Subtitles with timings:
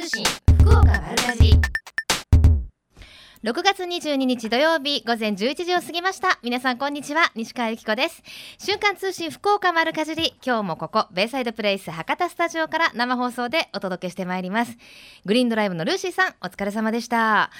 [0.00, 0.24] 通信
[0.60, 1.60] 福岡丸かじ
[3.44, 6.38] 6月22日土曜日午前11時を過ぎました。
[6.42, 8.22] 皆さんこんにちは西川由紀子です。
[8.56, 10.34] 瞬間通信福岡丸かじり。
[10.42, 14.78] 今日もここベイサイドプレイス博多スタジオから生放送でお届けしてまいります。
[15.26, 17.50] グリーンドライブのルーシーさんお疲れ様でした。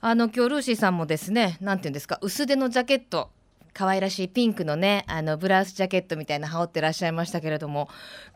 [0.00, 3.28] あの今日ルーシーさんもですねなんていうんですか薄手のジャケット
[3.72, 7.88] 可愛らしいピンクのねあのブラウスジャケットみたいな羽織ってらっしゃいましたけれども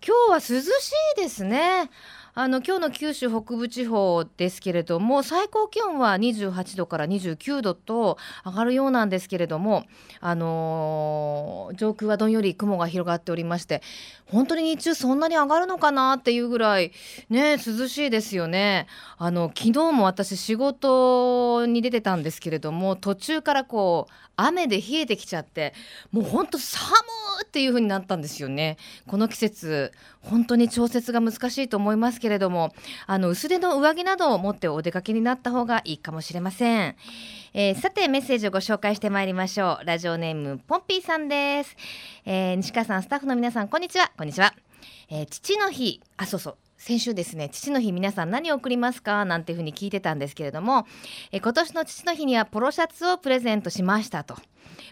[0.07, 1.91] 今日は涼しいですね。
[2.37, 9.85] あの今日の九州北部地方ですけれども最高気温は28度から29度と上がるようなんですけれども、
[10.21, 13.83] あのー、上空はどんより雲が広がっておりまして
[14.27, 16.91] 本当に日中そんなに上がるのかなっていうぐらい
[17.31, 18.89] ね涼しいですよね。
[19.17, 25.75] あの昨日も私仕事に出てたんですけれども途中からこう雨で冷えてきちゃって
[26.11, 26.93] もう本当寒
[27.43, 28.77] っていう風になったんですよね。
[29.07, 32.75] この季節本当に調節が難しいと思いますけれども
[33.07, 36.97] あの薄手の上着などを持ってお出かけになった方がいいかもしれません、
[37.53, 39.85] えー、さてメッセージをご紹介してまいりましょう。
[39.85, 41.77] ラジオネームポンピーさんです、
[42.25, 44.11] えー、西川さんスタッフの皆さんこんにちは。
[44.17, 44.55] こんにちは、
[45.11, 46.01] えー、父の日。
[46.17, 46.57] あそうそう。
[46.85, 49.25] 先週ですね父の日皆さん何を送りますか？
[49.25, 50.87] なんていうふうに聞いてたんですけれども
[51.33, 54.37] え今年の父の日にはポロシャツをプレゼントしましたと。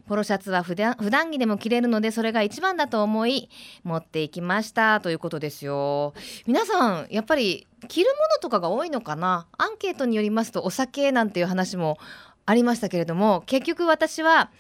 [0.07, 3.51] ポロシャツは普段普段着でも着れるのでそれが一番だと思い
[3.85, 6.15] 持っていきましたということですよ。
[6.47, 9.47] 皆さんやっぱり着るものとかが多いのかな？
[9.59, 11.98] アンケートによりますとお酒なんていう話も
[12.47, 14.51] ありましたけれども結局私は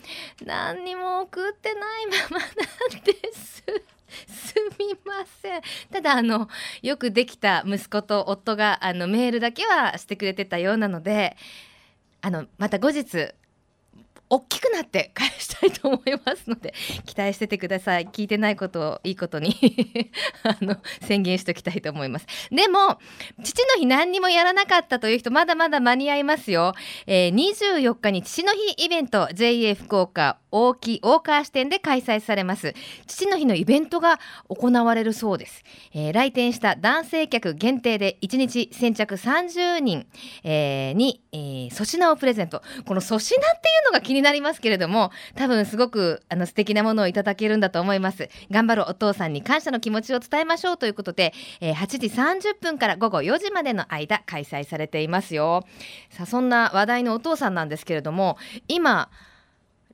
[0.44, 1.82] 何にも送ってない
[2.30, 2.46] ままな
[3.00, 3.64] んです。
[4.26, 5.62] すみません。
[5.90, 6.48] ただあの
[6.82, 11.36] よくできた息子と夫があのメールだけはしてくれてたようなので
[12.20, 13.34] あのまた後日
[14.32, 16.72] 大きくなって返したいと思いますので
[17.04, 18.06] 期待しててください。
[18.06, 19.54] 聞いてないことをいいことに
[20.42, 22.26] あの宣言しておきたいと思います。
[22.50, 22.98] でも
[23.44, 26.72] 父の日何にもやらなかったという人まだまだ間に合いますよ、
[27.06, 32.74] えー、24日に父の日イベント JA 福岡大木大川支店で開催されます。
[33.06, 35.62] 父の日のイベントが行われるそうです、
[35.94, 40.06] えー、来店した男性客限定で1日先着30人、
[40.42, 42.62] えー、に、えー、粗品をプレゼント。
[42.86, 48.28] この粗品っていうのが気になりますけれども多分すごくあの素敵なものをいただけるんだと思います。
[48.50, 55.64] 頑張るお父さんに感謝の気持ちを伝えましょうということで、えー、8時30分から午後4時までの間開催されていますよ。
[56.10, 58.38] さあそんな話題のお父さんなんですけれども
[58.68, 59.10] 今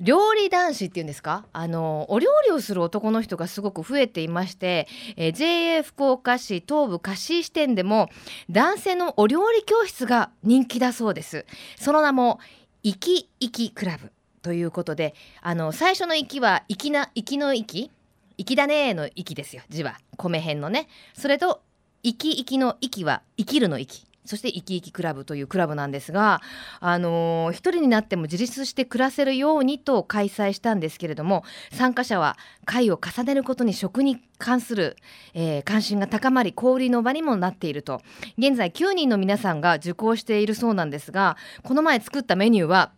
[0.01, 1.45] 料理男子っていうんですか？
[1.53, 8.09] あのお料理をする男の人がすごく増えていまして、えー、JA 福岡市東部貸し支店でも
[8.49, 11.47] 男性のお料理教室が人気だそうです。
[11.77, 12.39] その名も
[12.85, 14.13] 生き生きクラブ。
[14.49, 17.91] ということであの最初の「きは「きな「きの「き」
[18.43, 19.99] 「きだね」の「き」ですよ字は。
[20.17, 20.89] 米編のね。
[21.13, 21.61] それと
[22.03, 26.41] 「生き生き」の「き」は「生きる」の「き」そして生き生きクラブというクラブなんですが、
[26.81, 32.37] あのー、一人になっても自立して暮らせるようにと開催したんですけれども参加者は
[32.67, 34.97] 会を重ねることに食に関する、
[35.35, 38.01] えー、関心が高まり交流の場にもなっていると。
[38.39, 42.93] 現在9人の皆さんが受講しているそうなんですがこの前作ったメニューは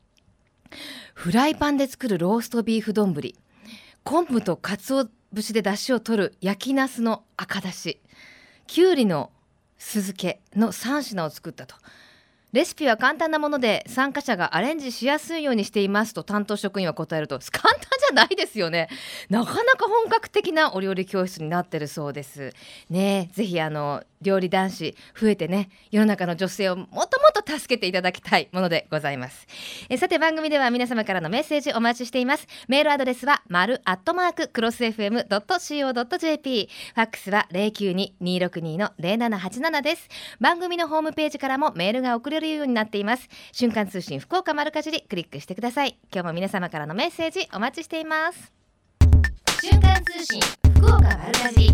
[1.15, 3.15] フライパンで作るローストビーフ丼。
[4.05, 8.01] 昆布と鰹節で出汁を取る焼きなすの赤だし。
[8.67, 9.31] きゅうりの
[9.79, 11.75] 酢漬けの3品を作ったと。
[12.53, 17.39] レシピは簡単なもので参加者がアレンジしやすいようにしていますと担当職員は答えると。
[17.53, 18.89] 簡単じゃないですよね。
[19.31, 22.53] なかなか本格的なお料理教室になってるそうです。
[22.89, 27.09] ねぜひあの料理男子増えてね世の中の女性をもっともっ
[27.45, 29.47] と助けていただきたいものでございます。
[29.89, 32.49] えさて番組では皆様からのメッセージお待ちしています。
[32.67, 40.09] メールアドレスは丸アットマーククロス FM.co.jp ファックスは092-262の0787です。
[40.41, 43.29] 番組のホームページからもメールが送れるようになっています。
[43.53, 45.99] 瞬間通信福岡丸かじりクリックしてください。
[46.13, 48.53] 今日も皆様からのメッセージお待ちしています。
[49.63, 50.41] 瞬間通信
[50.77, 51.71] 福岡丸かじり。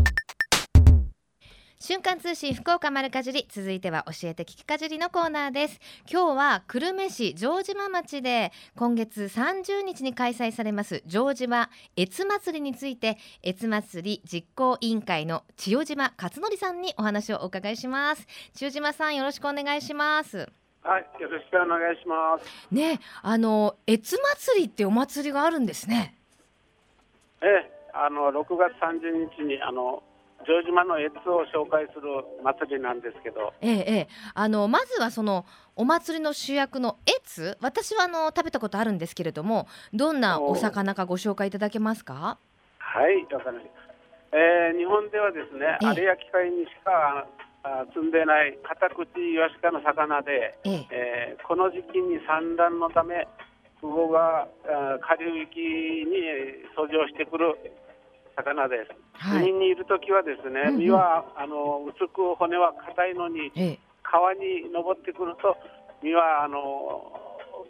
[1.78, 5.78] 瞬間通信福岡丸かじり続いては教えて聞きかじりのコーナーです。
[6.10, 18.26] 今日は久留米市城島町で今月30日に開催されます城島越祭りについて越祭り実行委員会の千代島勝則さんにお話をお伺いします。
[18.52, 20.48] 千代島さんよろしくお願いします
[20.86, 22.72] はい、よろしくお願いします。
[22.72, 26.14] ね、あの越祭りってお祭りがあるんですね。
[27.42, 30.04] ええ、あの6月30日にあの
[30.44, 35.44] 城島の越を紹介する祭りなんですけど、ええええ、あのまずはその
[35.74, 42.38] お祭りの主役の越私はあの食べたことあるんですけれどもどんなお魚かご紹介いただけますか？
[42.78, 43.68] はいわかりまし
[44.30, 47.26] た、えー、日本ではですね有明海にしかあ
[47.94, 50.86] 積んでないカタクチイワシ科の魚で、ええ。
[50.90, 53.26] えーこの時期に産卵のため
[53.80, 55.60] 父母があ下流域
[56.06, 57.54] に遡上してくる
[58.36, 58.92] 魚です。
[59.14, 59.50] はい。
[59.50, 63.78] 海にいるときはですね、身はあの薄く骨は硬いのにええ。
[64.02, 65.56] 川に登ってくると
[66.02, 67.15] 身はあの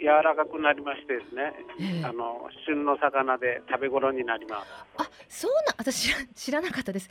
[0.01, 2.05] 柔らかくなりましてですね、ええ。
[2.05, 4.67] あの旬の魚で食べ頃になります。
[4.99, 7.09] あそうな私知らなかったです。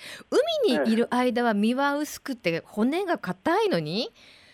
[0.65, 4.11] 海にいる間は身は薄くて骨が硬いのに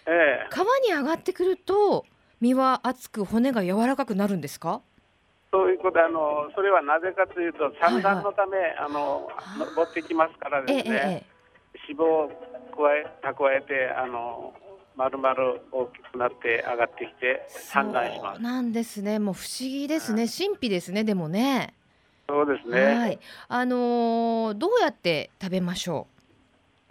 [0.08, 0.12] え
[0.46, 0.48] え。
[0.50, 2.06] 川に上がってくると
[2.40, 4.82] 身は厚く骨が柔らかくなるんですか？
[5.52, 9.66] そういうことであのそれはなぜかというと産卵のため、あのあー。
[9.66, 11.26] 登ってきますからですえええね、
[11.76, 11.82] え。
[11.90, 14.54] 脂肪を加え蓄えてあの
[15.02, 15.34] 丸々
[15.72, 18.36] 大きくなって上がってきて産卵します。
[18.36, 19.18] そうなんですね。
[19.18, 20.28] もう不思議ですね。
[20.28, 21.74] 神秘ですねでもね。
[22.30, 22.82] そうですね。
[22.96, 23.20] はい。
[23.48, 26.06] あのーどうやって食べましょ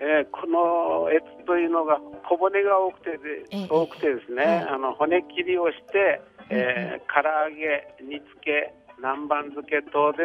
[0.00, 1.98] えーこのエツというのが
[2.28, 3.18] 小骨が多くてで、
[3.50, 4.58] ええ多くてですね、はい。
[4.74, 6.20] あの骨切りをして、
[6.50, 10.18] えー唐揚げ、煮付け、南蛮漬け等で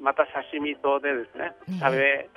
[0.00, 2.28] また刺身等でですねね食べ、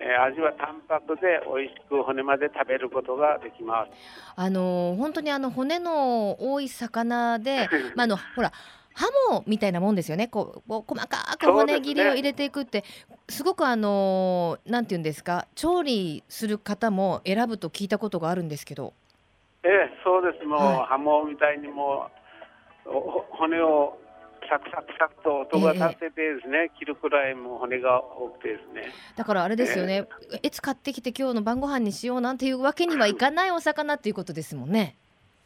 [0.00, 3.88] えー味は淡白で美味しく骨まで食べることができます。
[3.88, 3.92] う
[4.36, 8.52] あのー本当にあの骨の多い魚で まああのほら
[8.94, 10.28] ハモみたいなもんですよね。
[10.28, 12.84] こう細かく骨切りを入れていくって。
[13.30, 18.94] すごくあのーなんて言うんですか調理する方も選ぶと聞いたことがあるんですけど。
[19.64, 20.44] ええそうです。
[20.46, 20.86] もう、はい。
[20.86, 22.08] ハモみたいにも
[22.86, 23.98] うお骨を
[24.48, 28.92] サクサクサクと音が立ててですね、切るくらいもう骨が多くてですね。
[29.16, 30.08] だからあれですよね、
[30.42, 34.96] いつ買ってきて今日の晩ご飯にしようなんていうわけにはいかないお魚っていうことですもんね。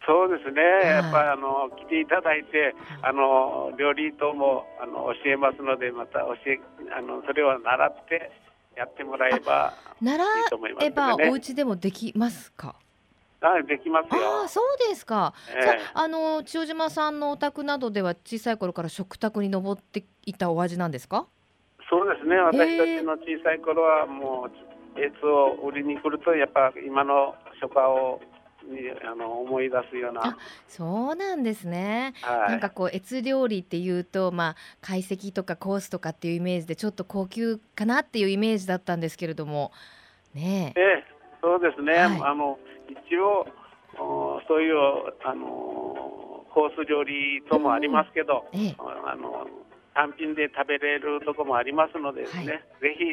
[0.07, 0.87] そうですね、い。
[0.87, 6.61] やっぱりあの来ていただいて、あの料理等もあの教えますので、また教え
[6.97, 8.31] あのそれを習って
[8.77, 12.75] やってもらえば習いいと思いますえばけどねお家でもできますか？
[13.43, 14.41] あできますよ。
[14.43, 15.35] ああそうですか。
[15.55, 21.27] ええじゃああの千代島さんのお宅などでは小さい頃から食卓に上っていたお味なんですか？
[21.91, 24.49] そうですね、私たちの小さい頃はも
[24.97, 28.19] う、エツを売りに来ると、やっぱ今の初夏を
[28.65, 32.15] にあの思い出すような、あそうなんですね。
[32.23, 39.73] はい、なんかこう越料理っていうとまあ懐石とかコースとかっていうイメージでちょっと高級かなっていうイメージだったんですけれども
[40.33, 41.05] ねえええ、
[41.43, 42.59] そうですね、はいあの
[42.93, 43.47] 一応、
[43.99, 44.75] おそういう
[45.25, 48.77] あのコース料理ともありますけど、ええ。
[48.79, 49.47] あの
[49.95, 52.47] 単品で食べれるとこもありますのでですね、はい。
[52.81, 53.05] ぜひ、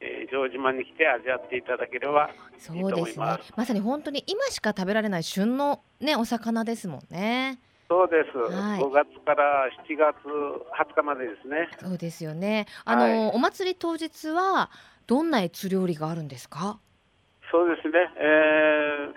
[0.00, 2.92] えー城島に来て味わっていただければいいとそうですね。
[2.94, 3.52] 思います。
[3.56, 7.60] まさに本当に今しか食べられない旬のねお魚ですもんね。
[7.88, 8.80] そうです、はい。
[8.80, 11.68] 5月から7月20日までですね。
[11.78, 12.66] そうですよね。
[12.86, 13.30] あの、はい。
[13.34, 14.70] お祭り当日は
[15.06, 16.80] どんな越料理があるんですか？
[17.54, 19.14] そうですね、え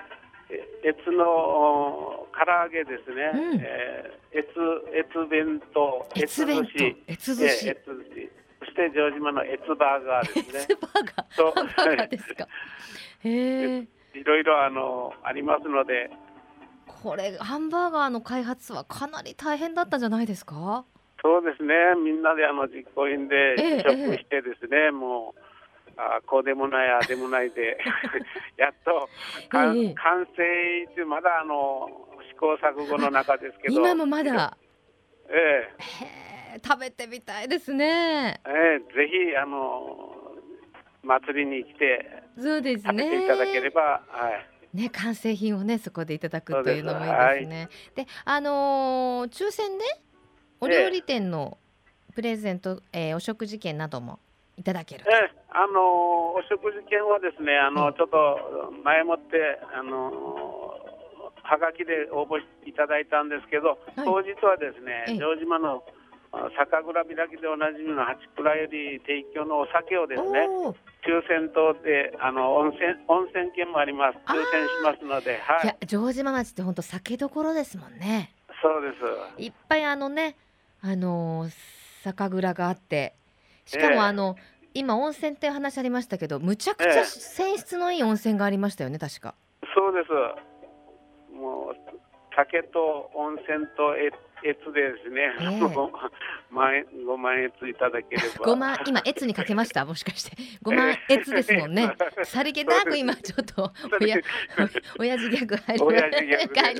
[0.53, 3.59] ー、え越のお唐揚げですね、うん。
[3.59, 4.45] えー、越
[4.93, 7.67] 越弁当、越寿司、越寿司。
[7.69, 8.29] えー越寿司。
[8.59, 10.59] そして城島の越バーガーですね。
[10.61, 10.75] ス。
[10.75, 11.53] バーガそうー。
[11.55, 12.47] ハンバーガーですか。
[13.23, 16.11] へえいろいろあのありますので、
[16.85, 20.85] これハンバーガーの開発はかなり大変だったんじゃないですか？
[21.23, 21.73] そうですね、
[22.03, 25.41] みんなであの実行委員でええ試食してですね、もう。
[25.97, 27.77] あこうでもない、ああでもないで、
[28.57, 29.09] やっと
[29.49, 29.93] 完,、ええ。
[29.95, 31.89] 完成ってまだあの
[32.31, 34.57] 試行錯誤の中ですけど、今もまだ？
[35.29, 35.69] え
[36.55, 36.59] え。
[36.63, 38.39] 食べてみたいですね。
[38.45, 40.13] ええぜひあの
[41.03, 44.29] 祭りに来てそうです食べねていただければ、は
[44.73, 47.69] い、ね完成品をねそこでいただくというのもいいですね。
[47.95, 49.83] であのー抽選で
[50.59, 51.57] お料理店の
[52.15, 54.19] プレゼント、えーお食事券なども
[54.57, 55.05] いただける。
[55.07, 55.13] え。
[55.13, 57.93] えあのお食事券はですねあの、うん。
[57.93, 59.37] ちょっと前もって
[59.73, 60.11] あの
[61.41, 64.05] はがきで応募いただいたんですけど、はい。
[64.05, 65.15] 当日はですねええ。
[65.15, 65.83] 城島の
[66.33, 70.49] あ酒蔵開きでおなじみの八倉より提供のお酒をですね
[71.07, 74.17] 抽選等であの温泉温泉券もあります。
[74.27, 75.65] 抽選しますのではい。
[75.65, 78.33] いや城島町って本当酒どころですもんね。
[78.61, 78.91] そうで
[79.37, 79.41] す。
[79.41, 80.35] いっぱいあのね
[80.81, 83.15] あのー酒蔵があって
[83.67, 84.35] しかええもあの、
[84.73, 89.35] 今温泉って話ありましたけどむちゃくちゃええ泉質のいい温泉がありましたよね確か。
[89.75, 90.09] そうです。
[91.33, 91.75] もう
[92.35, 93.95] 酒と温泉と
[94.43, 95.59] え越でですね、ええ。
[95.59, 95.91] ご
[96.51, 98.45] 万円ご万円いただければ。
[98.45, 99.85] 五万今越にかけました？
[99.85, 100.37] もしかして。
[100.61, 101.91] 五万越ですもんね。
[102.23, 104.17] さりげなく今ちょっとおや
[104.97, 105.83] お親父ギャグ入り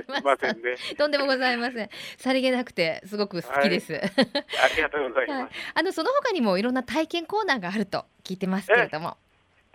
[0.07, 0.55] ました。
[0.95, 1.89] とんでもございません。
[2.17, 3.99] さりげなくてすごく好きです、あ
[4.75, 5.53] りがとうございます。
[5.73, 9.17] あのその他にもいろんな体験コーナーがあると聞いてますけれども。
[9.23, 9.26] え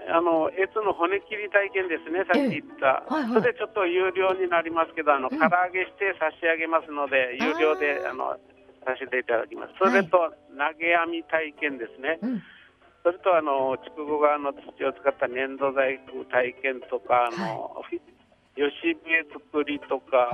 [0.09, 3.43] あの越の骨切り体験ですね、さっき言った、はいはい。
[3.43, 5.39] それでちょっと有料になりますけど、あのうん。
[5.39, 8.37] 唐揚げして差し上げますので、有料であの
[8.85, 9.75] させていただきます。
[9.79, 12.43] それと、投げ網体験ですね、うん。
[13.03, 17.83] それとあの筑後川の土を使った粘土細工体験とか、あの
[18.55, 20.31] 吉笛作りとか、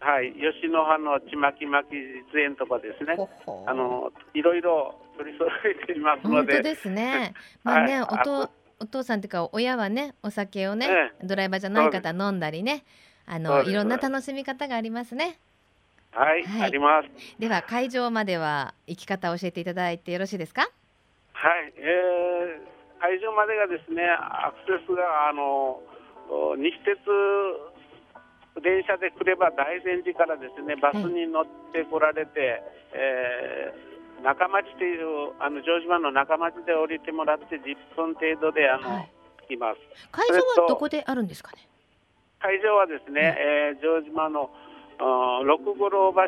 [0.00, 1.96] はい、吉野葉のちまき巻き
[2.32, 6.54] 実演とかですね、ほほあのいろいろ取り揃えていますので。
[6.54, 7.34] 本当ですね。
[7.62, 8.50] まあね、はいおと
[8.82, 10.88] お父さんというか親はねお酒をね、
[11.22, 12.82] えドライバーじゃない方飲んだりね
[13.26, 15.36] あのいろんな楽しみ方がありますね。
[16.12, 17.08] はい、はいあります。
[17.38, 20.62] では会場までは行き方を教えていただいてよろしいですか？
[20.62, 20.68] は
[21.60, 25.82] い、えー、会場までがですね、アクセスがあの
[26.30, 26.96] お西鉄
[28.62, 32.62] 電車で来れば大善寺からですね、バスに乗ってこられて、
[32.92, 33.89] えー
[34.22, 39.10] 中町というあの城島の中町で降りてもらって10分程度であの、はい
[39.46, 39.78] 着きます。
[40.12, 41.66] 会場はどこであるんですかね？
[42.38, 44.50] 会場はですね、えー城島の
[45.44, 46.20] 六五郎橋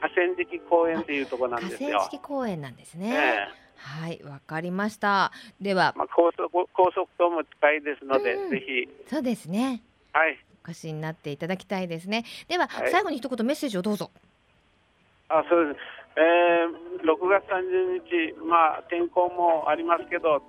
[0.00, 2.04] 河川敷公園というところなん河ですよ川。
[2.10, 3.14] 敷公園なんですね。
[3.14, 5.30] えはい、わかりました。
[5.60, 9.82] ではー、まあ、高速高速とも近いですので、うんぜひ、そうですね。
[10.12, 12.24] はい、お越しになっていただきたいですね。
[12.48, 14.10] では、はい最後に一言メッセージをどうぞ。
[15.28, 15.78] あそうです、
[16.18, 20.42] えー、6月30日、まあ、天候もありますけど、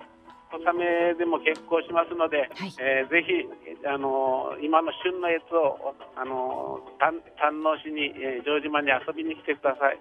[0.50, 3.46] 小雨でも結構しますので、はいえーぜひ、
[3.86, 9.98] あのー今の旬のやつを、あのー堪堪能しに、えー城島に遊びに来てください。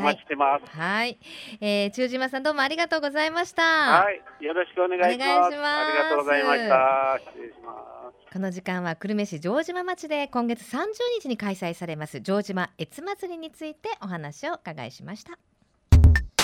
[0.00, 0.64] おはい待ちしてます。
[0.72, 1.18] はい、
[1.60, 3.62] えー、中島さんどうもありがとうございました。
[3.62, 5.28] はい、よろしくお願いします。
[5.28, 7.20] ますありがとうございました。
[7.36, 8.25] 失礼します。
[8.36, 10.88] この時間は久留米市城島町で今月30
[11.22, 15.38] 日に開催されます城島越祭りについてお話をお伺いしました。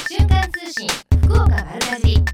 [0.09, 0.89] 瞬間通信
[1.21, 2.25] 福岡丸かじり。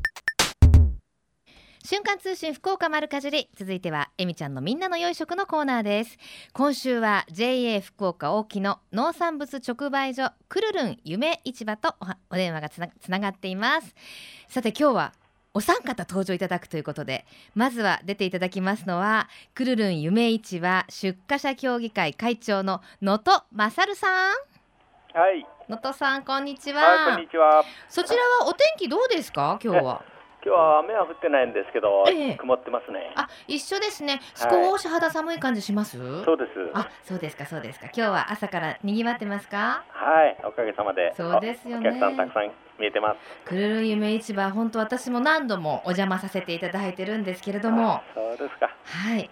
[1.85, 3.51] 瞬間通信福岡丸かじり。
[3.57, 6.19] 続いてはえみちゃんのみんなの良い食のコーナーです。
[6.53, 11.97] 今週は JA 福岡大木の農産物直売所くるるん夢市場と
[12.31, 13.97] お電話がつなつながっています。
[14.49, 15.15] さて今日は
[15.59, 24.37] お三方登場いただくということでまずは出ていただきますのはくるるん夢市場出荷者協議会会長の能登勝さん。
[25.15, 27.65] はい、能登さんこんにちは、はい、こんにちは。
[27.89, 29.59] そちらはお天気どうですか？
[29.61, 30.05] 今日は
[30.45, 33.13] 今日は雨は降ってないんですけど、ええ曇ってますね。
[33.17, 36.51] あ一緒ですねはい少し肌寒い感じします、そうです。
[36.75, 39.83] あそうですかそうですか今日は朝から賑わってますか？
[39.89, 41.13] はい、おかげさまで。
[41.17, 43.49] そうですよねお客さんたくさん見えてます。
[43.49, 48.71] くるるん夢市場本当私も何度もお邪魔させていただいてるんですけれどもあそうですか。
[48.85, 49.29] はい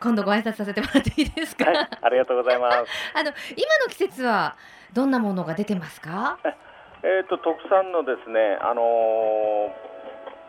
[0.00, 2.76] 今度ご挨拶させてもらっていいですか、はい、ありがとうございます。
[3.14, 4.56] あの今の季節は
[4.94, 6.38] どんなものが出てますか？
[7.04, 9.90] えっ、と特産のですね、あのー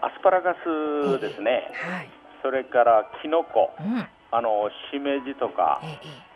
[0.02, 1.70] アスパラガスですね。
[1.74, 2.10] はい、
[2.42, 5.82] それからキノコ、うん、あのしめじとか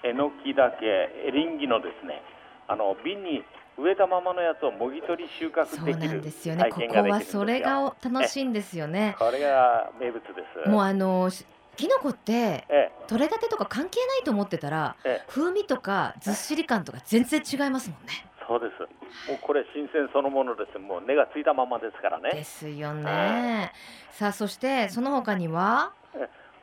[0.04, 0.86] えのきだけ、
[1.28, 2.22] エリンギのですね、
[2.68, 3.44] あの瓶に
[3.78, 6.62] 植えたままのやつをもぎ取り収穫えそうなできるんですよね。
[6.62, 7.40] 体ここ験ができるんですよ。
[7.40, 9.16] はそれがお楽しいんですよね。
[9.20, 10.30] これが名物で
[10.64, 10.70] す。
[10.70, 11.46] もうあのし
[11.76, 12.92] キノコってええ。
[13.08, 15.26] 取れたてとか関係ないと思ってたらええ。
[15.28, 18.82] 風味とかずっしり感とか全然違いますもんねそうです。
[19.30, 20.78] もうこれ新鮮そのものです。
[20.78, 22.32] もう根がついたままですからね。
[22.32, 23.72] ですよね
[24.12, 25.92] さあそしてその他には？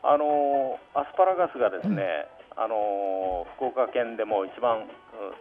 [0.03, 4.79] あのーアスパラガスがですね、あのー福岡県でも一番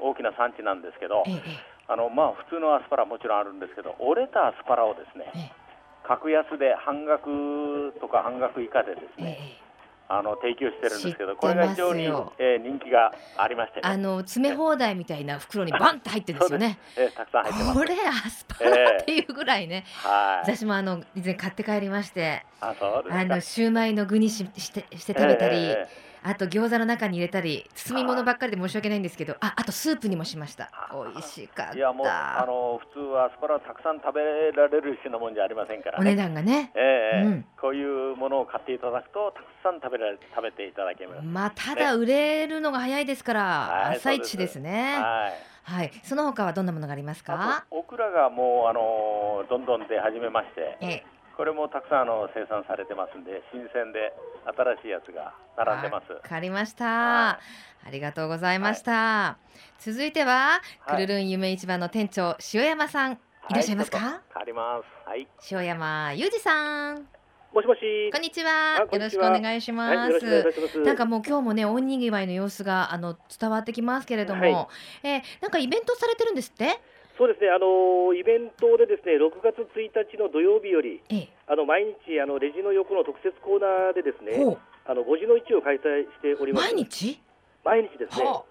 [0.01, 1.41] うん大きな産地なんですけどえ、え
[1.87, 5.61] あのまあ普通のアスパラはもちろんあるんですけど、折れたアスパラをですね、ええ
[6.03, 9.70] 格安で半額とか半額以下でですええね、ええ
[10.13, 16.77] あの提供してるんですけど、これが非常に、えー人気がありましてね、あの詰め放題みたいな袋にバンって入ってるんですよね。
[16.97, 17.79] えーたくさん入ってます。
[17.79, 20.51] これアスパラっていうぐらいね、はい。
[20.51, 22.75] 私もあの以前買って帰りましてあ。
[23.09, 30.71] あのシューマイの具にししてして食べたり、えーえーあと餃子の中に入れたり包み物ばっかりで申し訳ないんですけどああとスープにもしました。
[30.93, 31.75] 美味しかった。
[31.75, 36.15] いやもうあの普通はアスパラをたくさん食べられる品物じゃありませんからお値ね。
[36.15, 36.71] 段がね。
[36.75, 37.45] ええうん。
[37.59, 41.21] こういうものを買っていただくとたくさん食べられ食べていただけます。
[41.23, 44.95] まあただ売れるのが早いですから、はい朝一ですね。
[45.01, 45.33] はい。
[45.63, 45.91] はい。
[46.03, 47.65] その他はどんなものがありますか？
[47.71, 51.03] オクラがもうあのどんどん出始めまして、ええ
[51.41, 54.13] これもたくさんあの生産されてますんで新鮮で
[54.45, 56.13] 新しいやつが並んでます。
[56.13, 57.39] わかりました、は
[57.83, 59.39] ありがとうございました、
[59.79, 61.07] 続いては、はい。
[61.07, 63.17] くるるん夢市場の店長塩山さんい。
[63.55, 65.09] らっしゃいますか、はちょっと変わります。
[65.09, 65.27] はい。
[65.49, 67.07] 塩山裕二さん。
[67.55, 68.11] もしもし。
[68.13, 68.85] こんにちは。
[68.91, 70.79] よろしくお願いします、はい、ます。
[70.83, 74.69] なんかもう今日もね大にぎわいの様子があの伝わってきますけれども、は
[75.01, 76.79] えーなんかイベントされてるんですって？
[77.21, 84.41] そそうですね、あのイベントでですね6月1日の土曜日より、ええ、あの毎日あのレジの横の特設コーナーでですね、
[84.89, 86.73] あの5時の市を開催しております。
[86.73, 87.21] 毎日？
[87.61, 88.25] 毎日ですね。
[88.25, 88.43] はあ、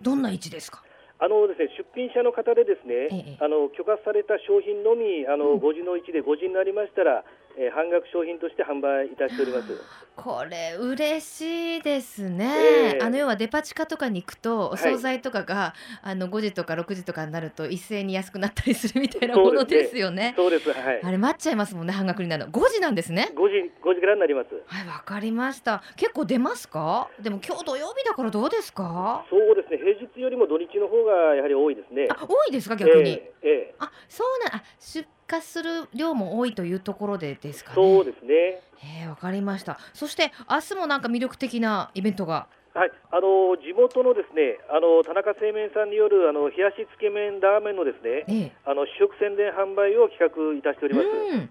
[0.00, 0.80] どんな位置ですか？
[1.20, 3.44] あのですね出品者の方でですね、ええ。
[3.44, 5.60] あの許可された商品のみあの、うん。
[5.60, 9.68] 5時の1で5時になりましたら、えー半額商品として販売いたしております。
[10.16, 20.68] これ嬉しいですね、ええあの要はデパ地下とかに行くとおい惣菜とかが、あの5時とか6時とかになると一斉に安くなったりするみたいなものですよねそうです。
[20.70, 21.00] はい。
[21.02, 24.54] あれ待っちゃいますもんね半額になるの5時なんですね5時5時からになります。
[24.66, 27.08] はいわかりました結構出ますか？
[27.18, 29.24] でも今日土曜日だからどうですか？
[29.28, 29.78] そうですね。
[29.78, 32.06] 平日よりも土日の方がやはり多いですね。
[32.08, 35.04] あ多いですか逆に、ええええあそうなんあ出
[35.36, 37.74] 荷する量も多いというところでですかね。
[37.74, 38.60] そうですね。
[38.82, 39.78] えーわかりました。
[39.92, 42.46] そして明日もなんか魅力的なイベントが？
[42.74, 48.52] はい、あの地元のですね、あの田中製麺さんによるあの冷やしつけ麺ラーメンのですね、ええ。
[48.66, 51.06] あの試食宣伝販売を企画いたしております。
[51.06, 51.50] うん。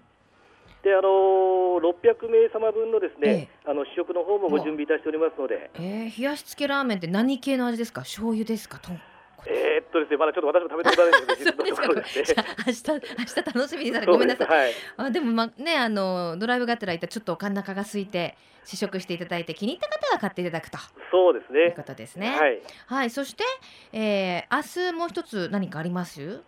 [0.84, 8.02] で、あの600名様分のですね、えあの試食の方もご準備いたしておりますので、えー、冷やしつけラーメンって何系の味ですか？
[8.02, 8.78] 醤油ですか？
[8.78, 9.13] とんこつ
[9.46, 12.44] えーっとですね、まだちょっと私も食べたことないんで ですね。
[12.66, 14.48] 明日明日楽しみにされごめんなさい。
[14.48, 20.78] はい、あでもまねあのドライブがてら行ったらちょっとお腹が空いて試食していただいて気に入った方は買っていただくと。
[21.10, 21.74] そうですいうね。
[21.76, 22.28] ことですね。
[22.38, 23.44] はい、はい、そして、
[23.92, 26.42] えー、明日もう一つ何かあります？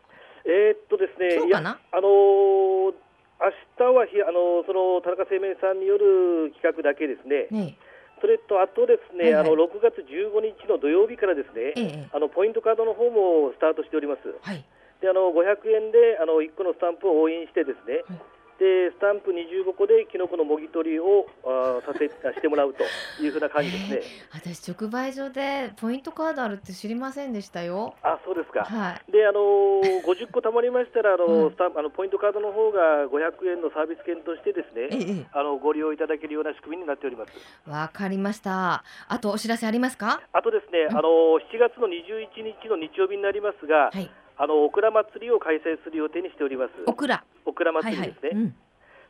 [0.44, 1.60] えーっとですね、あ
[2.00, 2.94] のー
[3.38, 7.48] 明日はひあのーその田中製麺さんによる企画だけですね。
[7.50, 7.76] ね
[8.20, 9.52] それとあとですね、はいはい。
[9.52, 12.08] あの6月15日の土曜日からですね、ええ。
[12.08, 14.20] えあのポイントカードの方もスタートしております。
[14.40, 14.64] はい。
[15.00, 22.82] で、あの500円であの1個のスタンプを押印してですね、はいでスタンプ25個でキノコのもぎ取りをあーさせしてもらうと
[23.22, 24.00] いうふうな感じですね。
[24.32, 27.94] 私直売所でポイントカードあるって知りませんでしたよ。
[28.02, 28.64] あ、そうですか。
[28.64, 29.12] はい。
[29.12, 31.50] で、あのー50個貯まりましたら、あのうん。
[31.50, 37.32] スタあのポイントカードの方が500円のサービス券としてですえね、えあのご利用いただけるような仕組みになっております。
[37.68, 38.84] わかりました。
[39.08, 40.22] あとお知らせありますか？
[40.32, 40.96] あとですね、うん。
[40.96, 41.08] あの
[41.52, 46.72] 7月の21日の日曜日になりますが、はいあのオクラ祭りを開催する予定にしております。
[46.86, 48.30] オクラオクラはいはい祭りですね。
[48.34, 48.54] うん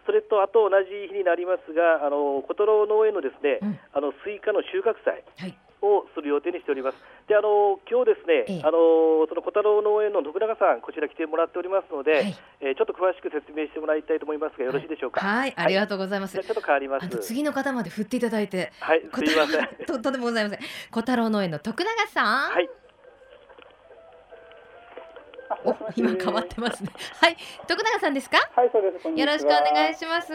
[0.06, 6.96] それとあと同じ日になりますが、あの小太郎農園のですね、うんあのスイカの収穫祭はいをする予定にしております。
[7.28, 15.20] で、あの今日ですね、ええあのその小太郎農園の徳永さんこちら来てもらっておりますので、はいえーちょっと詳しく説明してもらいたいと思いますがよろしいでしょうか。
[15.20, 17.06] はいありがとうございます、ちょっと変わります。
[17.06, 19.68] あと次の方まで振っていただいてはい、すいません。
[19.86, 20.60] とんでもございません
[20.90, 22.70] 小太郎農園の徳永さんはい、お
[25.96, 26.90] 今変わってますね。
[27.20, 27.36] はい。
[27.66, 28.38] 徳永さんですか？
[28.54, 29.08] はい、そうです。
[29.08, 30.32] よろしくお願いします。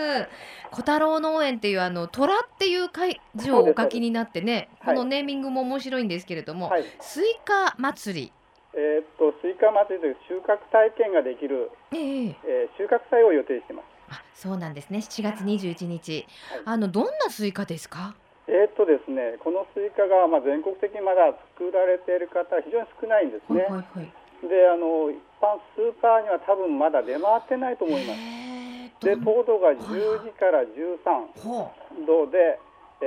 [0.71, 4.95] 小太郎農園っていうあの虎っていう漢字をお書きになってねはい。
[4.95, 6.83] このネーミングも面白いんですけれども、はい。
[6.99, 8.33] スイカ祭り。
[8.73, 11.99] えーっと、スイカ祭りという収穫体験ができる、ええ。
[12.45, 13.85] えー収穫祭を予定しています。
[14.09, 14.99] あそうなんですね。
[14.99, 16.61] 7月21日、はい。
[16.65, 18.15] あのどんなスイカですか？
[18.47, 23.63] えーっとですね、このスイカが、まあ、全国的にまだ作られている方は非常に少ないんですね。
[23.63, 24.13] はいはいはい
[24.47, 29.05] で、あの、一般スーパーには多分まだ出回ってないと思います。
[29.05, 31.71] で、糖度が12から13ほ
[32.05, 32.59] どで、
[33.01, 33.05] え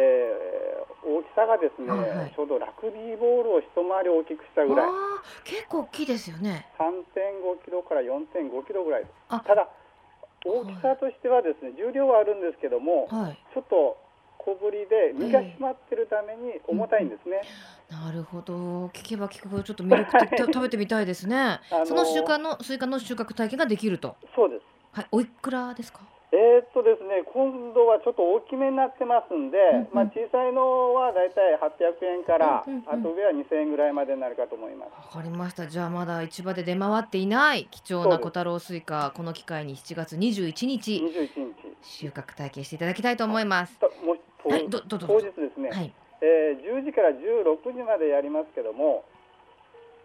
[0.90, 2.32] ー大きさがですね、はいはい。
[2.34, 4.88] ちょうどラグビーボールを一回り大きくしたうぐらい、
[5.44, 6.66] 結構大きいですよね。
[6.80, 9.06] 3.5キロから4.5キロぐらい。
[9.28, 9.68] ただ
[10.44, 13.38] 大きさとしてはですね重量はあるんですけどもはい。
[13.54, 13.96] ちょっと
[14.38, 17.40] 小ぶりで身が締まってるために重たいんですね、
[17.90, 18.86] なるほど。
[18.88, 24.16] 聞けば聞くほどちょっと魅力的た 食べてみたいですね、あのその収穫のスイカの収穫体験ができると。
[24.34, 24.62] そうです。
[24.92, 25.06] はい。
[25.12, 26.00] おいくらですか？
[26.32, 29.88] えーっとですね今度はちょっと大きめになってますんで、うんうん。
[29.92, 32.84] まあ、小さいのはだいたい800円から、うんうんうん。
[32.88, 35.16] あと上は2000円ぐらいまでになるかと思います。
[35.16, 35.68] わかりました。
[35.68, 41.76] じゃあまだ市場で出回っていない貴重な小太郎スイカこの機会に7月21日21日。
[41.82, 43.78] 収穫体験していただきたいと思います。
[43.78, 45.06] ともう当はいどどうぞ。
[45.06, 45.92] 当日ですね、はい
[46.24, 49.04] えー10時から16時までやりますけども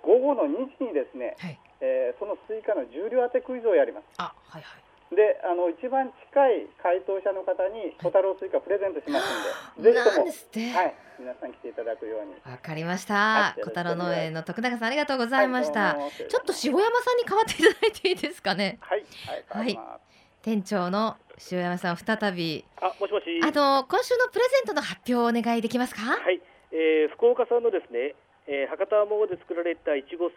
[0.03, 1.59] 午後の2時にですね、はい。
[1.79, 4.03] えーそのスイカの重量当てクイズをやります。
[4.17, 5.15] あはいはい。
[5.15, 12.35] であの一番近い回答者の方に小太郎スイカプレゼントしますんで、ぜひともはい皆さん来ていただくように。
[12.45, 18.77] わかりました、はい小太郎農園の徳永さんありがとうございました、はいちょっと塩山さんに代わっていただいていいですかね。
[18.81, 19.03] はい
[19.47, 19.79] はい。
[20.41, 21.17] 店長の
[21.51, 22.65] 塩山さん再び。
[22.81, 23.25] あ、もしもし。
[23.41, 26.01] あの今週のプレゼントの発表をお願いできますか？
[26.01, 28.15] はい、えー福岡産のですね、
[28.47, 30.35] えー博多桃で作られたいちご酢、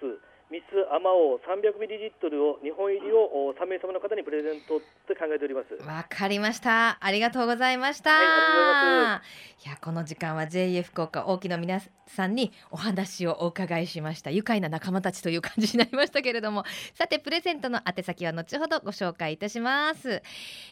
[0.52, 5.82] ミスアマオ300ミリリットルを2本入りをお3名様の方にプレゼントって考えております。
[5.88, 6.98] わかりました。
[7.00, 8.10] ありがとうございました。
[8.10, 9.22] は
[9.64, 14.30] いやこの時間は JA 福岡大木の皆さんにお話をお伺いしました。
[14.30, 20.22] 愉快な仲間たちという感じになりましたけれども、 さてプレゼントの宛先は後ほどご紹介いたします。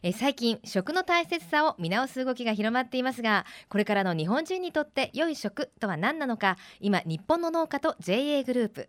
[0.03, 8.89] えー最近食の大切さを見直す動きが広まっていますが、これからの日本人にとって良い食とは何なのか、今日本の農家と JA グループ、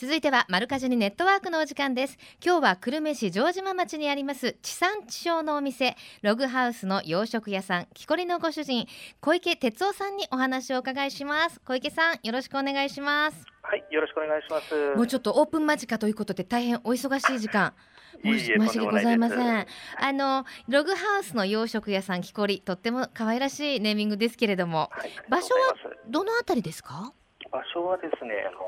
[0.00, 2.18] 続いては丸かじりネットワークのお時間です。
[2.40, 8.86] 今日は久留米市城島町にあります地産地消のお店ログハウスの洋食屋さん木こりのご主人
[9.20, 11.60] 小池哲夫さんにお話をお伺いします。
[11.64, 13.44] 小池さんよろしくお願いします。
[13.62, 14.94] はい、よろしくお願いします。
[14.94, 17.74] もうちょっとオープン間近ということで大変お忙しい時間。
[18.22, 19.66] 申し訳ございませとん
[20.00, 25.74] あのログハウスの洋食屋さん木こりとっても可愛らしいネーミングですけれどもはい、場所は
[26.08, 27.12] どのあたりですか？
[27.50, 28.58] 場所はですね、あの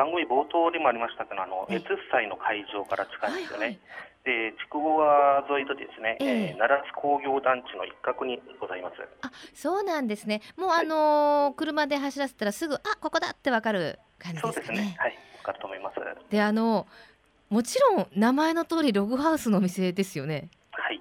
[0.00, 3.64] 番組冒頭にもありましたけど、あのええ越祭の会場から近いんですよね。
[3.66, 3.80] はいはい
[4.20, 8.96] で、筑後川沿いとですね、えええー奈良津工業団地の一角にございます。
[9.22, 14.96] あそうなんですねもうあのー車で走らせたらすぐあここだってわかる感じですかねですね。
[14.98, 16.00] はい、わかると思います。
[16.30, 16.86] であの
[17.48, 21.00] もちろん名前の通りログハウスのお店ですよねはい。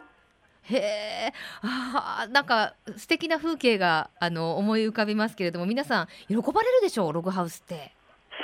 [0.63, 7.91] へえあーなんか素敵な風景があの思い浮かびますけれども皆さん喜ばれるでしょうログハウスって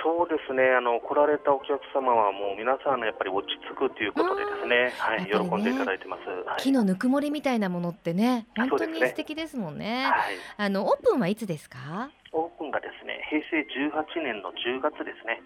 [0.06, 6.30] そうですね、あの来られたお客様はもう皆さんのやっぱり落ち着くということでですね、はい、ね喜んでいただいてます。
[6.48, 6.62] はい。
[6.62, 12.12] 木のぬくもりみたいなものってね本当に素敵ですもんねはい、あのオープンはいつですか？
[12.34, 15.42] オープンがですね、平成18年の10月ですね。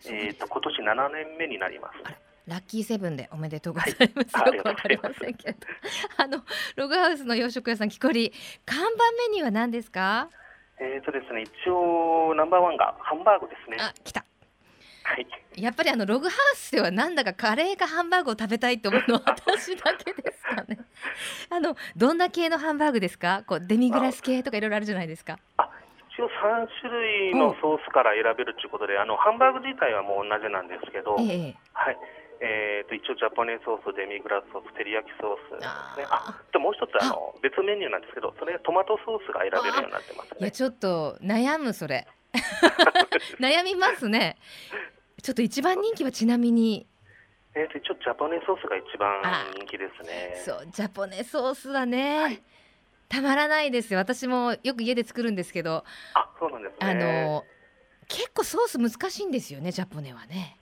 [0.00, 1.98] すえーと今年7年目になります。
[2.46, 4.34] ラッキーセブンでおめでとうございます。
[4.34, 5.58] はいよくわかりませんけれど。
[6.16, 6.42] あの
[6.76, 8.32] ログハウスの洋食屋さん木こり
[8.64, 8.86] 看板
[9.28, 10.30] メニューは何ですか？
[10.80, 13.76] えーとですね、一応ナンバーワンがハンバーグですね。
[13.80, 14.24] あ来た。
[15.04, 15.26] はい。
[15.56, 20.78] やっぱりあのログハウスではなんだかカレーかハンバーグを食べたいと思うのは 私だけですかね。
[21.50, 23.42] あのどんな系のハンバーグですか？
[23.46, 25.38] こうデミグラス系とかいろいろあるじゃないですか。
[25.58, 25.68] あ、
[26.10, 31.98] 一応3種類のソースから選べるということで、あのハンバーグ自体はもう同じなんですけど、ええはい。
[32.40, 36.06] えーと一応ジャパネソース、デミグラスソース、テリヤキソースですね。
[36.10, 40.36] あでもう一つあの別メニューなんですけど、それトマトソースが選べるようになってますね。
[40.40, 42.06] いやちょっと悩むそれ。
[43.38, 44.36] 悩みますね。
[45.22, 46.86] ちょっと一番人気はちなみに
[47.54, 50.34] えーと一応ジャパネソースが一番あ人気ですね。
[50.44, 52.42] そうジャポネソースだね、はい
[53.08, 56.90] たまらないですよ私もよく家で作るんですけど、あ、そうなんですね。
[56.90, 57.44] あの
[58.08, 60.56] 結構ソース難しいんですよねジャポネはね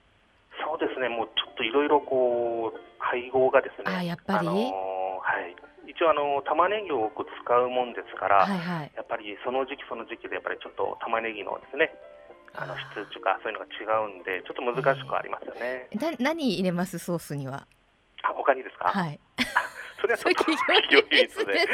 [0.63, 1.29] そうですね、もう
[1.63, 4.47] といろいろこう配合がですね、あやっぱり？
[4.47, 4.59] のー
[5.23, 5.55] はい、
[5.87, 8.93] 一応あの玉ねぎを多く使うもんですから、はいはい。
[8.97, 11.95] やっぱりその時期その時期でやっぱりちょっと玉ねぎのですね、
[12.55, 15.87] あのあ質とかそういうのが違うんで、ちょっと難しくはありますよね。
[15.95, 16.99] な何入れます？
[16.99, 17.67] ソースには。
[18.25, 18.91] あ、他にですか？
[18.91, 19.21] はい
[20.05, 21.69] それはちそれょっと企業秘密で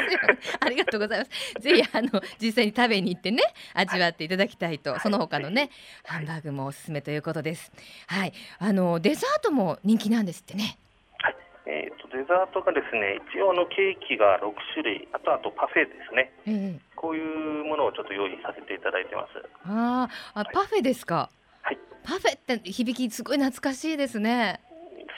[0.59, 1.53] ありがとうございます。
[1.59, 4.99] ぜひあの実際に食べに行ってね味わっていただきたいと、はい。
[4.99, 5.69] その他のね
[6.05, 7.71] ハンバーグもおすすめということです。
[8.07, 8.33] はい。
[8.59, 10.77] あのデザートも人気なんですってね。
[11.17, 16.31] はい、えっ、とデザートがですね、一応あのケーキが6種類、あとあとパフェですね。
[16.45, 16.79] ええ。
[16.95, 19.31] こういうものをちょっと用意させていただいてます。
[19.65, 21.29] あーあパフェですか、
[21.61, 21.77] はい。
[22.03, 24.61] パフェって響きすごい懐かしいですね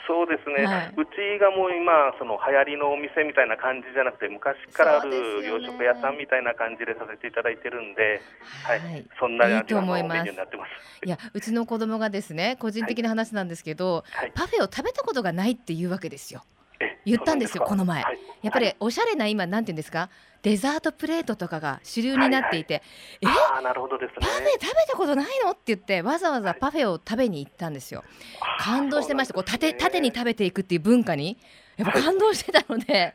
[0.06, 0.94] そうですね、はい。
[0.96, 8.20] うちがもう今、その流行りのお店みたいな感じじゃなくて、昔からある洋食屋さんみたいな感じでさせていただいてるんで、
[8.64, 9.04] はい、はい。
[9.18, 10.18] そんないい味のメニと思います。
[10.18, 10.70] ューになってます。
[11.04, 16.42] いやうちの子供がですね個人的な話なんですけど、はい、パフェを食べたことがないっていうわけですよ。
[16.44, 16.61] え
[17.04, 18.02] 言ったんですよこの前。
[18.02, 18.18] はい。
[18.42, 18.76] やっぱりはい。
[18.80, 20.08] おしゃれな今なんて言うんですか？
[20.42, 22.82] デザートプレートとかが主流になっていて、
[23.20, 23.26] え？
[23.26, 24.16] ああ、なるほどですね。
[24.20, 24.26] パ。
[24.26, 25.52] フェ食べたことないの？
[25.52, 28.02] って言ってわざわざパフェを食べに行ったんですよ。
[28.40, 29.34] あー感動してました。
[29.34, 31.38] こう縦に食べていくっていう文化に
[31.76, 33.14] やっぱ感動してたので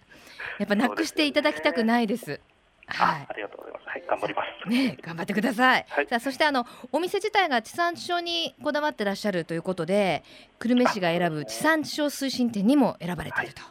[0.59, 2.39] やっぱなくしていただきたくないです。
[2.87, 3.87] はあありがとうございます。
[3.87, 4.73] はい、頑張ります。
[4.73, 6.07] いね頑張ってください、はい。
[6.07, 10.23] さあそしてあのお店自体が地産地消にこだわってらっしゃるということで
[10.59, 13.61] 久留米市が選ぶ地産地消推進店にも選ばれていると、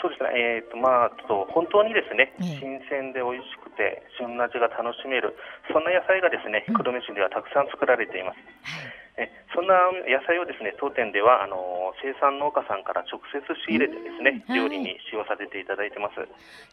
[0.00, 5.34] そうですね、えーとまあ、ちょっと本当にですね、ええ新鮮で美味しくて、旬の味が楽しめる、
[5.72, 8.36] そんな野菜がですね、うん久留米市ではたくさん作られています。
[8.62, 9.74] はいえそんな
[10.06, 16.14] 野菜をですね当店ではあの生産農家さんから直接仕入れてですね、うんはい料理に使用させていただいてます。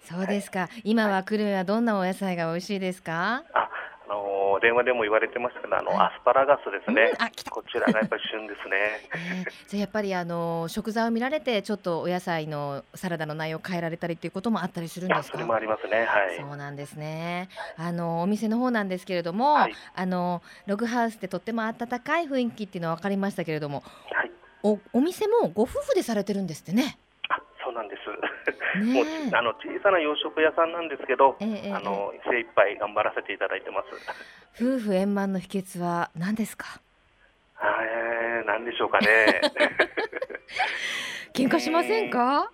[0.05, 0.69] そうですか。
[0.83, 3.41] 今は久留米はどんなお野菜が美味しいですか？
[3.53, 3.69] あ
[4.07, 8.75] あの電話でも言われてますけどあの、はいアスパラガスですねうんこちらがやっぱり旬ですね。
[9.15, 15.37] えーじゃあやっぱりあの食材を見られてちょっとお野菜のサラダの内容を変えられたりっていうこともあったりするんですか？
[15.37, 16.37] あそれもありますねはい。
[16.37, 17.49] そうなんですね。
[17.77, 24.31] あのお店の方なんですけれども、はいあのログハウスってとっても温かい雰囲気っていうのは分かりましたけれども、はい
[24.63, 26.97] おお店もご夫婦でされてるんですってね。
[27.75, 28.79] なんです。
[28.83, 33.87] ね もうあの小さな洋食屋さんなんですけど、ええええあの精一杯頑張らせていただいてます。
[34.59, 36.79] 夫婦円満の秘訣は何ですか？
[37.61, 39.41] えー、なんでしょうかね。
[41.33, 42.49] 喧嘩しませんか？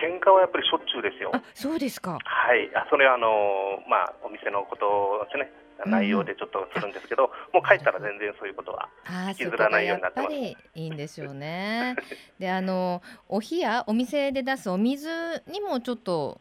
[0.00, 1.30] 喧嘩はやっぱりしょっちゅうですよ。
[1.34, 2.18] あ、そうですか。
[2.24, 5.52] はい、あそれはあのまあお店のことですね。
[5.86, 8.88] 内容でちょっとするんですけど、もう帰ったら全然そういうことは。
[9.30, 11.96] 引きずらないようになってそますこがやっぱりいいんでしょうね。
[12.38, 15.08] で、あのお冷やお店で出すお水
[15.46, 16.40] にもちょっと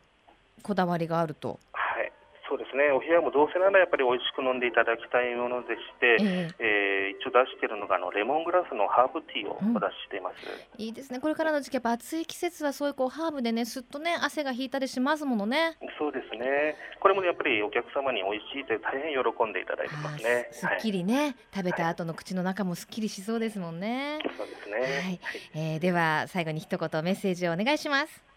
[0.64, 1.60] こだわりがあると。
[1.72, 2.09] はい、
[2.50, 2.90] そうですね。
[2.90, 10.36] お部屋もどうせならやっぱり美味しく飲んでいただきたいものでして、えええー一応出しているのがあのレモングラスのハーブティーをうんお出ししています。
[10.78, 11.20] いいですね。
[11.20, 15.78] これからの時期やっぱ暑い季節はそういうこうハーブでねすっとね汗が引いたりしますものね。
[15.98, 16.76] そうですね。
[17.00, 20.48] これもやっぱりお客様に美味しいと大変喜んでいただいてますね。
[20.52, 24.20] すすっきりね、食べた後の口の中もすっきりしそうですもんね。
[24.24, 24.76] はい、そうですね。
[24.76, 25.20] はいはい
[25.56, 28.29] えーでは最後に一言メッセージをお願いします。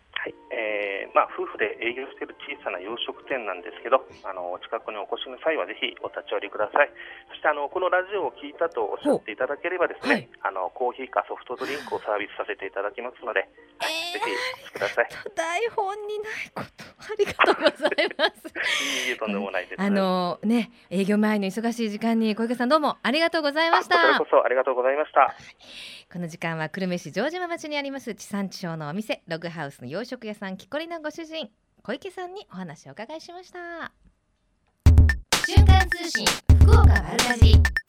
[0.73, 6.89] はい、えーまあ夫婦で営業している小さな洋食店なんですけど、あのお近くにお越しの際はぜひお立ち寄りください。
[7.29, 13.45] そしてあのこのラジオを聞いたとおっしゃっていただければですね、はいあのコーヒーかソフトドリンクをサービスさせていただきますので、
[13.79, 15.09] はいえーぜひお越しください。
[15.37, 19.07] 台本にないことありがとうございます。
[19.07, 19.81] いいえとんでもないです。
[19.81, 24.27] あのね営業前の忙しい時間に小池さんどうもありがとうございましたあこちらこ。
[24.31, 25.35] そありがとうございました。
[26.13, 31.49] この時間は久留米市城島町にあります地産地消のお店ログハウスの洋食屋さん木こりのご主人
[31.83, 33.93] 小池さんにお話をお伺いしました
[35.47, 36.27] 瞬間通信
[36.61, 37.82] 福岡丸かじり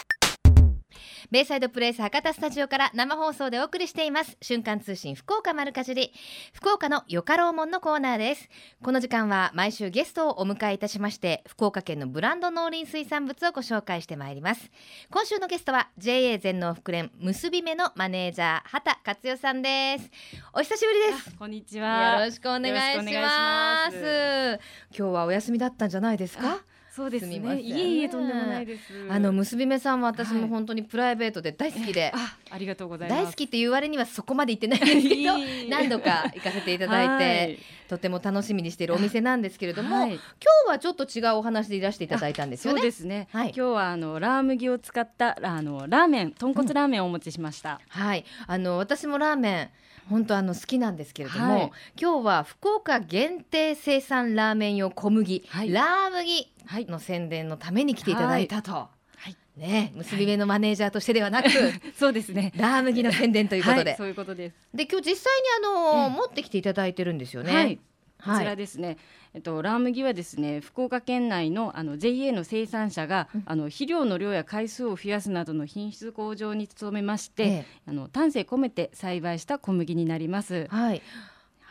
[1.31, 4.37] ベイサイドプレイス博多スタジオから生放送でお送りしています。
[4.41, 6.11] 瞬間通信福岡丸かじり。
[6.53, 8.49] 福岡のよかろうもんのコーナーです。
[8.83, 14.69] この時間は毎週ゲストをお迎えいたしまして福岡県のブランド農林水産物をご紹介してまいります。
[15.09, 20.09] 今週のゲストは JA 全農福連結び目のマネージャー畑克代さんです。
[20.53, 21.35] お久しぶりです。
[21.37, 22.19] こんにちは。
[22.19, 22.95] よろしくお願いします。
[22.95, 24.59] よろしくお願いします。
[24.97, 26.63] 今日はお休みだったんじゃないですか？
[26.95, 27.33] そうですね。
[27.33, 28.83] すみませんいえいえとんでもないです。
[29.09, 33.23] あの結び目さんは私はいも本当にプライベートで大好きで、あ、ありがとうございます。
[33.23, 37.57] 大好きっていう割にはそこまで行ってないんですけどいい何度か行かせていただいて
[37.89, 40.19] とても楽しみにしているお店なんですけれども、はい今
[40.67, 42.85] 日はちょっと違うお話でいらしていただいたんですよそうね。
[42.85, 43.27] ですね。
[43.31, 47.81] はい今日はあのラー麦を使ったあのラーメン、豚骨ラーメンをお持ちしました。
[47.89, 49.69] はい、あの私もラーメン
[50.09, 56.85] 本当あの好きなんですけれども、はい今日は福岡限定生産ラーメン用小麦、はいラー麦はい。
[56.85, 58.89] の宣伝のために来ていただいたと、は
[59.29, 59.35] い。
[59.57, 61.49] ね結び目のマネージャーとしてではなく、
[61.97, 62.51] そうですね。
[62.55, 64.55] ラー麦の宣伝ということで、はい、そういうことです。
[64.73, 67.79] で今日実際にあの、ええ持ってきていただいてるんですよね。
[68.23, 68.35] はい。
[68.35, 68.97] こはいちらですね、
[69.33, 80.67] えっと、ラー麦はですね福岡県内のあの JA の生産者が、うんあの肥料の量や回数を増やすなどの品質向上に努めまして、ええあの丹精込めて栽培した小麦になります。
[80.69, 81.01] はい、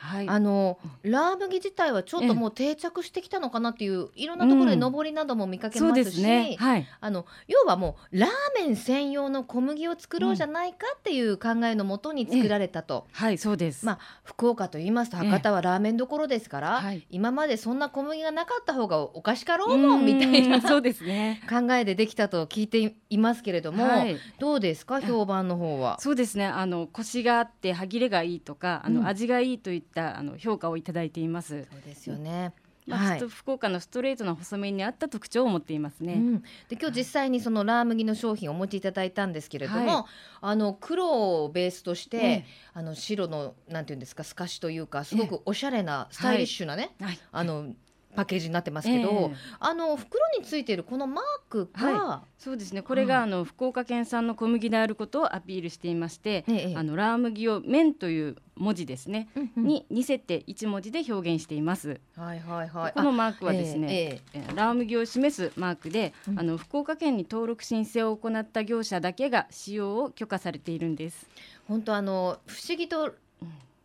[0.02, 6.56] はい、あのラー麦自体はちょっともう定着してきたのかなっていういろんなところで上りなども見かけますし、ですね。
[6.58, 6.86] はい。
[7.00, 13.06] あの要はもうラーメン専用の小麦を作ろうじゃないかっていう考えのもとに作られたと。
[13.12, 13.86] はい、そうです。
[13.86, 21.42] まあ、福岡と言いますとええ博多はラーメンどころですから、はい今までそんな小麦がなかった方がおかしかろうもんみたいなうんそうですね。
[21.48, 25.00] 考えでできたと聞いていますけれども、はい、どうですか？
[25.00, 26.00] 評判の方は。
[26.00, 26.46] そうですね。
[26.46, 31.66] あのコシがあって歯切れがいいとか、あの、うん味がいいといったあの評価をいただいています。
[31.70, 32.52] そうですよね。
[32.86, 36.14] まあ、福岡のストレートな細麺に合った特徴を持っていますね。
[36.14, 40.04] うん、で今日実際にそのラー麦の商品をお持ちいただいたんですけれども、はい
[40.44, 47.18] あの黒をベースとして、ええあの白のなんていうんですか透かしというかすごくおしゃれなスタイリッシュなね、はい。
[47.30, 47.72] あの
[48.14, 49.36] パッケージになってますけど、ええ。
[49.58, 52.82] あの袋についているこのマークが、そうですね。
[52.82, 59.64] これが、あの福岡県産の小麦であることをアピールしていまして、ええあのラー麦を麺という文字ですね、うんうん。
[59.64, 62.00] に似せて一文字で表現しています。
[62.16, 62.92] はいはいはい。
[62.92, 66.38] このマークはですね、えーラー麦を示すマークで、うん。
[66.38, 71.26] あの福岡県に登録申請を行った業者だけが使用を許可されているんです。
[71.66, 73.14] 本当あの不思議と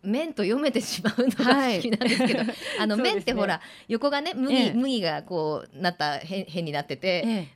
[0.03, 2.41] 麺と読めてしまうのが不思議なんですけど、
[2.79, 3.15] あのそうですね。
[3.15, 4.73] 麺ってほら横がね麦、ええ。
[4.73, 7.47] 麦がこうなった変変になってて、え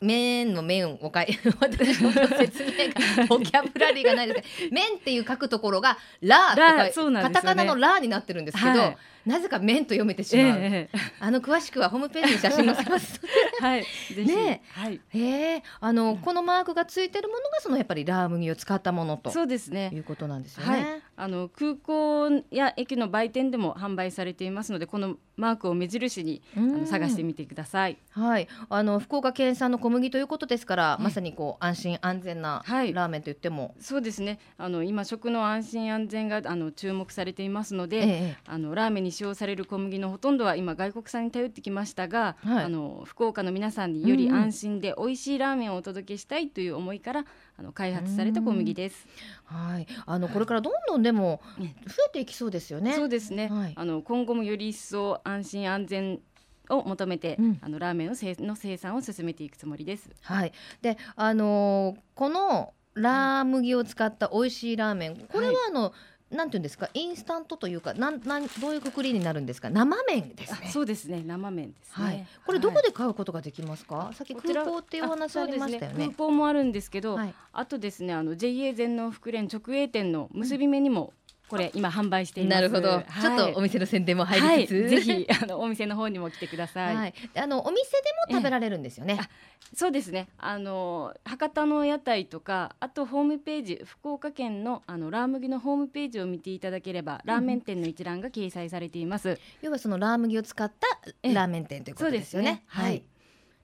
[0.00, 2.88] 麺の麺をかい 私の説明
[3.20, 7.54] がボキャブラリーがないですけど麺っていう書くところがラーって書いそうなんですよね。
[7.54, 13.20] カタカナのラーになってるんですけど、はいなぜか麺と読めてしまう、ええあの詳しくはホームページに写真載せます。
[13.60, 13.84] はい
[14.16, 15.00] ねはい。
[15.10, 15.62] へえ。
[15.80, 19.30] あの、このマークがついてるものがそのやっぱりラー麦を使ったものと。
[19.30, 19.90] そうですね。
[19.92, 20.82] いうことなんですよはい。
[20.82, 26.80] ね。、あの空港や駅の売店でも販売されていますのでこのマークを目印にあうん。
[26.80, 27.98] の探してみてください。
[28.10, 32.92] はい、あの福岡県産の小麦ということですから、ええまさにこう安心安全なラはい。
[32.94, 34.38] ーメンと言っても、そうですね。
[34.56, 38.36] あの今食の安心安全があの注目されていますので、ええ。
[38.46, 42.64] あのラーメンに使用される小麦のほとんどは今外国産に頼ってきましたが、はい。
[42.64, 47.24] あの福岡の皆さんにより安心で美味しいラーメンをお届けしたいという思いから
[47.56, 49.06] あの開発された小麦です。
[49.44, 52.94] はい、あのこれからどんどんでもね増えていきそうですよね。
[52.94, 53.72] そうですね、はい。
[53.76, 56.20] あの今後もより一層安心安全
[56.68, 57.58] を求めて、うん。
[57.60, 60.10] あのラーメンをせいの生産を進めていくつもりです。
[60.22, 65.92] はい、で、あのーこのラー麦を使った美味しいラーメン、これはあの、
[66.30, 70.60] なんていうんですか、インスタントというか、なんなんどういうくくりになるんですか、生麺ですね。
[70.66, 71.22] あそうですね。
[71.26, 72.06] 生麺ですね。
[72.06, 75.86] はい、これどこで買うことができますか、さっき空港っていうお話ありましたよね。
[75.86, 76.16] あそうです。
[76.16, 77.34] 空港もあるんですけど、はい。
[77.52, 81.12] あとですねあの JA 全農福連直営店の結び目にも
[81.50, 82.54] これ今販売しています。
[82.54, 86.96] なるほど、はいちょっとお店の宣伝も入りつつ、はい、ぜひあのお店の方にも来てください。
[86.96, 87.82] はい、あのお店
[88.28, 89.18] でも食べられるんですよね。
[89.20, 89.28] あ
[89.74, 90.28] そうですね。
[90.38, 99.40] あの博多の屋台とか、あとホームページ、福岡県のあのラー麦のホームページを見ていただければ、ラーメン店の一覧が掲載されています。
[99.60, 100.86] 要はそのラー麦を使った
[101.24, 102.52] ええラーメン店ということですよね。
[102.52, 103.02] ねはい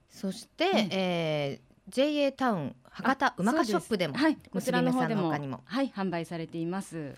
[0.09, 5.61] そして、うんえー JA タウン博多うまかショップでもはい、こ結ちらの方でもの他にも。
[5.65, 7.13] はい販売されています。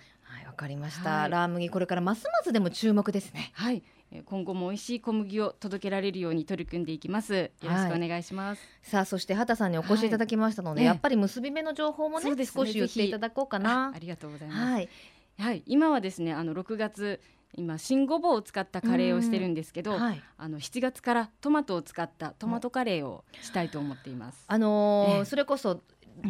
[0.60, 3.52] かりました、はいラー麦これからますますでも注目ですね。
[3.54, 3.82] はい。
[4.12, 7.36] えー今後も美味しい小麦を届けられるように取り組んでいきます。
[7.36, 8.62] よろしくお願いします。
[8.82, 13.92] さあそして畑さんにお越しいただきましたので、はいやっぱり結び目の情報もねね少し言っていただこうかなあ。
[13.96, 14.62] ありがとうございます。
[14.62, 14.90] はい。
[15.38, 17.22] はい、今はですねあの6月
[17.56, 20.22] 今新ごぼうを使ったカレーをしてるんですけど、はい。
[20.38, 24.44] あの7月からトマトを使ったトマトカレーをしたいと思っています。
[24.48, 25.82] あのーええそれこそうん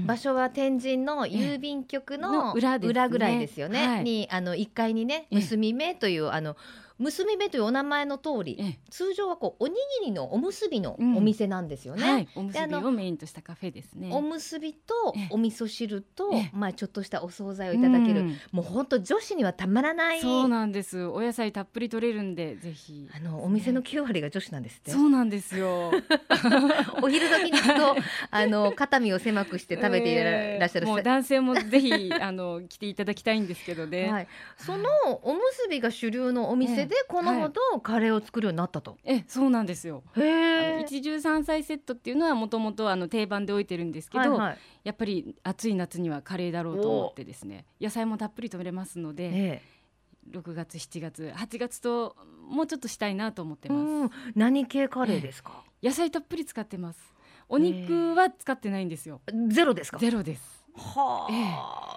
[0.06, 3.88] 場所は天神の郵便局のの裏ぐらいですよね。
[3.88, 4.04] はい。
[4.04, 5.36] にあの1階にねええ。
[5.36, 6.56] 結び目というあの
[7.00, 12.12] 結び目というお名前の通り、ええ通常はこうおにぎりのおむすびのうんお店なんですよね。
[12.12, 14.10] はい、おむすびをメインとしたカフェですね。
[14.12, 21.06] おむすびとええお味噌汁と、ええまあちょっとしたお惣菜をいただける、うんもう本当女子にはたまらないそうなんです。
[21.06, 23.08] お野菜たっぷり取れるんでぜひ。
[23.16, 24.92] あのお店の9割が女子なんですって。
[24.92, 25.92] そうなんですよ。
[27.02, 27.96] お昼時に行くと
[28.32, 30.16] あの肩身を狭くして食べてい
[30.60, 34.12] らっしゃる、えー男性もぜひあの来ていただきたいんですけどね。
[34.12, 34.90] はい、その
[35.24, 38.98] おむすびが主流のお店でええこのほどカレーを作るようになったと。
[39.06, 40.04] え、そうなんですよ。
[40.82, 44.58] 一汁三菜セットっていうのはもともとあの定番で置いてるんですけど、はいはい。
[44.84, 49.62] やっぱり暑い夏にはカレーだろうと思ってですね野菜もたっぷり取れますので、え
[50.32, 52.16] 6月7月8月と
[52.48, 55.64] もうちょっとしたいなと思ってます、ん、何系カレーですか？
[55.82, 57.00] 野菜たっぷり使ってます。
[57.48, 59.22] お肉は使ってないんですよ。
[59.48, 59.98] ゼロですか？
[59.98, 60.66] ゼロです。
[60.76, 61.28] は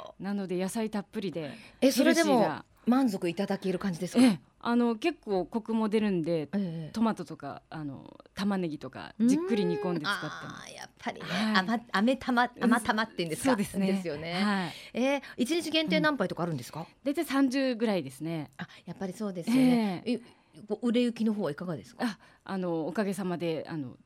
[0.08, 0.14] あ。
[0.18, 4.22] なので野菜たっぷりでえ、それでも満足いただける感じですか？
[4.22, 13.50] ええあの結構コクも出るんでええトマトとかあの玉ねぎとかじっくり煮込んで使ってあますーやっぱりね、はい甘甘玉甘玉って言うんですか？
[13.50, 14.32] そうですねですよね。
[14.34, 16.86] はいえー、一日限定何杯とかあるんですか？
[17.04, 20.02] 大体30ぐらいですねあ、やっぱりそうですよね。
[20.06, 20.20] ええ
[20.68, 22.04] こう売れ行きの方はいかがですか？
[22.06, 23.96] ああのおかげさまであの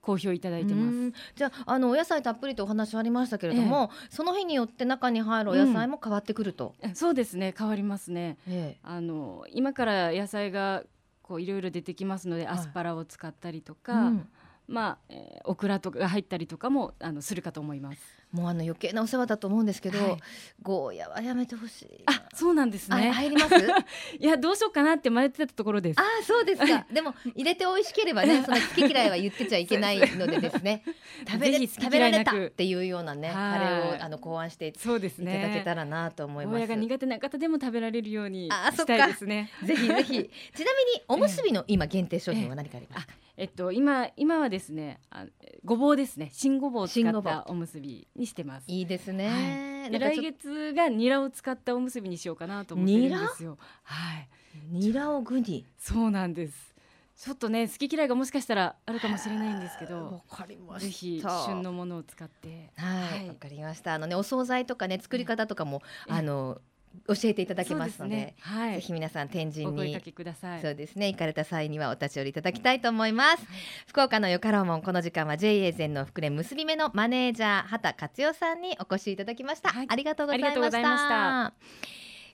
[0.00, 0.96] 好評いただいてます。
[0.96, 1.12] うん。
[1.34, 6.74] じゃああのお野菜たっぷりとお話ありましたけれども、その日によって中に入るお野菜も変わってくると。
[6.80, 8.38] えそうですね変わりますね。
[8.48, 10.84] えあの今から野菜が
[11.22, 12.54] こういろいろ出てきますので、はい。
[12.54, 14.28] アスパラを使ったりとえか、うん
[14.70, 17.98] まあ、えーオクラとかが入ったりとかもあのするかと思います。
[18.30, 20.16] もうあの余計なお世話だと思うんですけど、はい
[20.62, 21.88] ゴーヤはやめてほしい。
[22.06, 23.10] あ、そうなんですあね。
[23.10, 23.54] 入ります？
[24.20, 26.00] いやどうしようかなって迷ってたところです。
[26.00, 26.86] あそうですか。
[26.92, 30.84] でも入れて美味しければね、 その好き嫌いは言ってちゃいけないのでですね。
[31.26, 35.54] 食べ食べられたっていうようなね、はいカレーをあの考案していそうですただね。
[35.58, 36.52] けたらなと思います。
[36.52, 39.50] ゴーヤが苦手な方でも食べられるようにしたいですね。
[39.64, 40.30] ぜひぜひ。
[40.54, 43.12] ちなみにおむすびの今限定商品は何かありますか？
[43.29, 45.24] えっと今今はですね、あ
[45.64, 46.30] ごぼうですね。
[46.32, 48.64] 新ごぼうを使新ごぼうったおむすびにしてます。
[48.66, 49.82] いいですね。
[49.82, 53.58] はい、で来月がニラを使ったおむすびにしようかなと思ってるんですよ。
[53.82, 54.28] はい。
[54.52, 55.64] とニラを具に？
[55.78, 56.74] そうなんです。
[57.16, 62.70] ちょっとね好き嫌いがもしかしたらあるかもしれないんですけどわ、かりまぜひ旬のものを使って。
[62.76, 63.94] はい、わ、はいかりました。
[63.94, 66.60] あのね、お惣菜とかね、作り方とかも、ええあの。
[67.06, 68.34] 教えていただけますのでね。
[68.40, 68.74] はい。
[68.74, 70.62] ぜひ皆さん天神にお声かけください。
[70.62, 73.46] そうですね行かれた際にはお立ち寄りいただきたいと思います、
[73.86, 79.86] 福岡のよかろうもんこの時間は JA 全農福連結び目のマネージャー畑克代さんにお越しいただきました、はい。
[79.88, 80.70] ありがとうございました。
[80.70, 81.54] ざいました。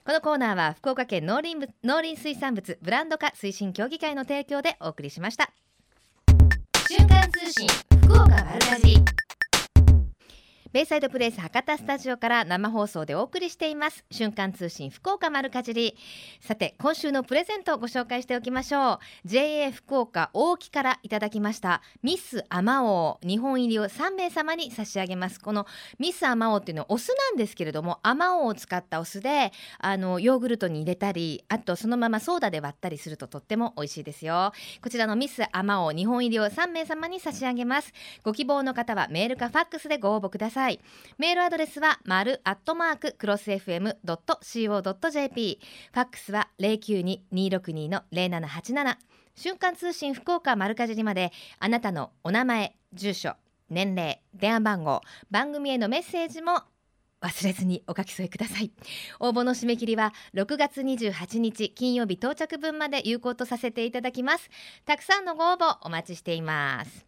[0.05, 5.51] このコーナーは福岡県農林部農林水産物ブランド化推進協議会の提供でお送りしました。
[6.87, 7.67] 瞬間通信
[8.03, 9.26] 福岡丸かじり
[10.77, 14.05] ベイサイドプレイス博多スタジオから生放送でお送りしています。
[14.11, 15.97] 瞬間通信福岡丸かじり。
[16.39, 19.27] さて今週のプレゼントをご紹介しておきましょう。
[19.27, 21.81] JA 福岡大木からいただきました。
[22.03, 23.17] ミスアマオ。
[23.25, 25.39] 日本入りを3名様に差し上げます。
[25.39, 25.65] この
[25.97, 34.51] ミスアマオっていうのはお酢なんですけれどもアマオを使ったお酢であのヨーグルトに入れたりあとそのままソーダで割ったりするととっても美味しいですよ。
[34.83, 37.91] こちらのミスアマオ日本入りを3名様に差し上げます。
[38.21, 40.66] ご希望の方はメールかファックスでご応募ください。
[41.17, 43.99] メールアドレスは丸アットマーククロス FM.co.jp
[45.93, 48.97] ファックスは092-262の0787
[49.35, 53.35] 瞬間通信福岡丸かじりまであなたのお名前住所
[53.69, 55.01] 年齢電話番号
[55.31, 56.63] 番組へのメッセージも
[57.21, 58.71] 忘れずにお書き添えください。
[59.19, 64.49] 応募の締め切りは6月28日金曜日到着分まで有効とさせていただきます。
[64.85, 67.07] たくさんのご応募お待ちしています。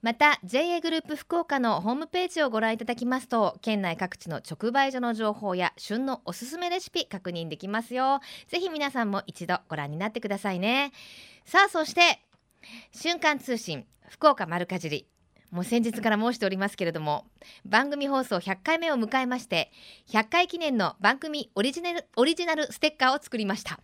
[0.00, 8.20] また JA グループ福岡のホームページをご覧いただきますと県内各地の直売所の情報や旬のおすすめレシピ確認できますよ。
[8.46, 10.92] ぜひ皆さんも一度ご覧になってくださいね。
[11.44, 12.20] さあそして
[12.92, 15.06] 瞬間通信福岡丸かじり。
[15.50, 17.24] もう先日から申しておりますけれども
[17.64, 19.72] 番組放送100回目を迎えまして
[20.10, 23.80] 100回記念の番組オリジナルオリジナルステッカーを作りました。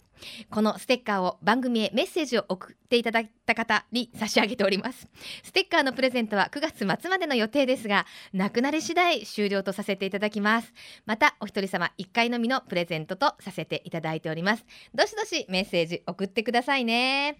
[0.50, 5.08] このステッカーを番組へメッセージを送っていただいた方に差し上げております。
[5.42, 10.72] ステッカーのプレゼントは9月末までの予定ですがなくなり次第終了とさせていただきます。
[11.06, 14.64] またお一人様1回のみのプレゼントとさせていただいております。
[14.94, 17.38] どしどしメッセージ送ってくださいね。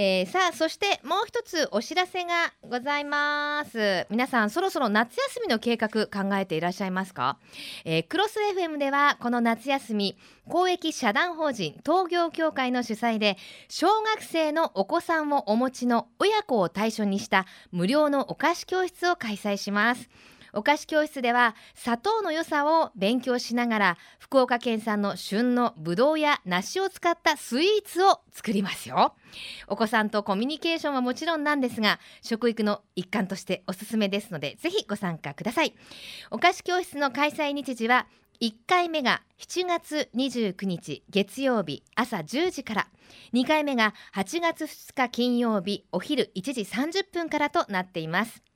[0.00, 4.06] えーさあそしてもう一つお知らせがございます。
[4.10, 7.36] 皆さんそろそろ夏休みの計画考えていらっしゃいますか、
[7.84, 10.16] えークロス FM ではこの夏休み
[10.48, 13.38] 公益社団法人東業協会の主催で
[13.68, 20.08] 小学生のお子さんをお持ちの親子を対象にした無料のお菓子教室を開催します。
[20.52, 29.14] お菓子教室では砂糖の良さを勉強しながら福岡県産の旬のぶどうや梨を使ったスイーツを作りますよ。
[29.66, 35.74] お子さんとコミュニケーションはもちろんなんですが食育の一環としておすすめですのでぜひご参加ください。
[36.30, 38.06] お菓子教室の開催日時は
[38.40, 42.88] 1回目が7月29日月曜日朝10時から
[43.34, 48.47] 2回目が8月2日金曜日お昼1時30分からとなっています。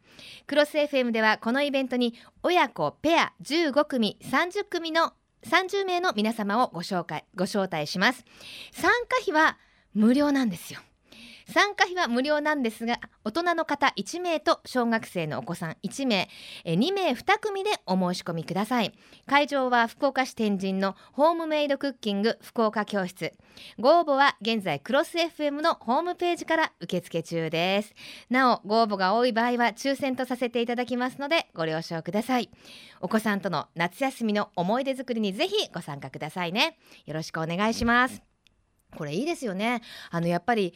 [0.46, 5.12] クロス FM ではこのイベントに親子ペア15組30組の
[5.44, 8.24] 30名の皆様をご紹介ご招待します。
[8.72, 9.58] 参加費は
[9.94, 10.80] 無料なんですよ。
[11.52, 16.28] 参加費は無料なんですが大人の方1名と小学生のお子さん1名
[16.64, 18.92] 2名2組でお申し込みください。
[19.26, 23.32] 会場は福岡市天神のホームメイドクッキング福岡教室。
[23.78, 27.94] ご応募は現在クロス FM のホームページから受付中です。
[28.30, 32.50] なおご応募が多い場合は抽選とさせていただきますのでご了承ください。
[33.00, 36.78] お子さんとの夏休みの思い出作りにぜひご参加くださいね。
[37.04, 38.22] よろしくお願いします。
[38.96, 39.82] これいいですよね。
[40.10, 40.74] あのやっぱり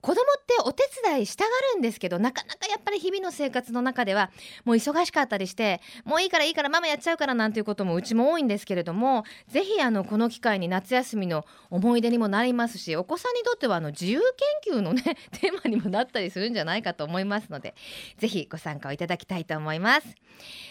[0.00, 4.30] 子供ってお手伝いしたがるんですけどなかなかやっぱり日々の生活の中では
[4.64, 14.20] もう忙しかったりしてもういいからいいからママやっちゃうからなんていうこともうちも多いんですけれどもぜひあのこの機会に夏休みの思い出にもなりますしお子さんにとってはあの自由
[14.62, 17.74] 研究のね テーマにもなったりするんじゃないかと思いますので
[18.18, 20.14] ぜひご参加をいただきたいと思います。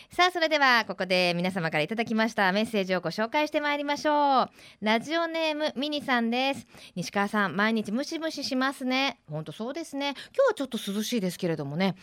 [0.10, 4.50] さあそれではここで皆様からいただきましたメッセージをご紹介してまいりましょう。
[4.82, 6.66] ラジオネームミニさんです。
[6.96, 9.20] 西川さん毎日ムシムシしますね。
[9.30, 10.16] 本当そうですね。
[10.36, 11.96] 今日はちょっと涼しいですけれどもね、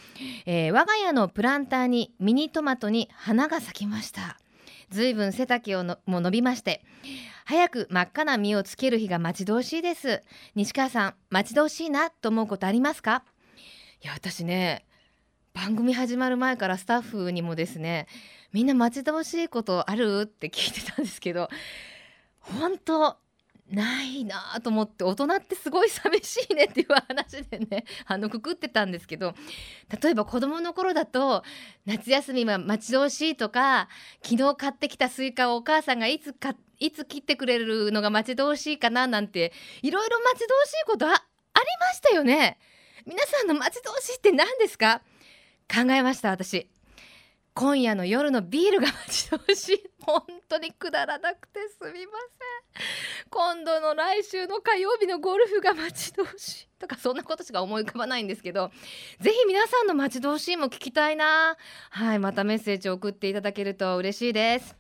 [0.47, 4.39] えー我が家のプランターにミニトマトに花が咲きました。
[4.91, 6.85] ずいぶん背丈をのも伸びまして
[7.47, 10.23] 早く真っ赤な実をつける日が待ち遠しいです。
[10.55, 13.25] 西川さん待ち遠しいなと思うことありますか？
[14.03, 14.85] いや私ね
[15.55, 18.07] 番組始まる前からスタッフにもですね
[18.53, 20.25] みんな待ち遠しいことある？
[20.25, 21.49] って聞いてたんですけど
[22.41, 23.17] 本当
[23.75, 29.35] ないなと思って大人ってすごい寂しいねっていう話でね あのくくってたんですけど
[30.03, 31.43] 例えば子供の頃だと
[31.85, 33.89] 夏休みは待ち遠しいとか
[34.23, 39.53] 昨日買ってきたスイカをお母さんがいつかいつ切ってくれるのが待ち遠しいかななんて
[39.83, 42.59] いろいろ待ち遠しいことあありましたよね。
[43.07, 45.03] 皆さんの待ち遠しいって何ですか？
[45.73, 46.69] 考えました私。
[47.55, 49.91] 今夜の夜のビールが待ち遠しい。
[50.03, 52.13] 本当にくだらなくてすみま
[52.75, 53.29] せん。
[53.31, 56.69] 今度の来週の火曜日のゴルフが待ち遠しい。
[56.81, 58.71] とかそんなことしか思い浮かばないんですけど
[59.21, 61.57] ぜひ皆さんの待ち遠しいも聞きたいな。
[61.91, 64.77] はいまたメッセージを送っていただけると嬉しいです。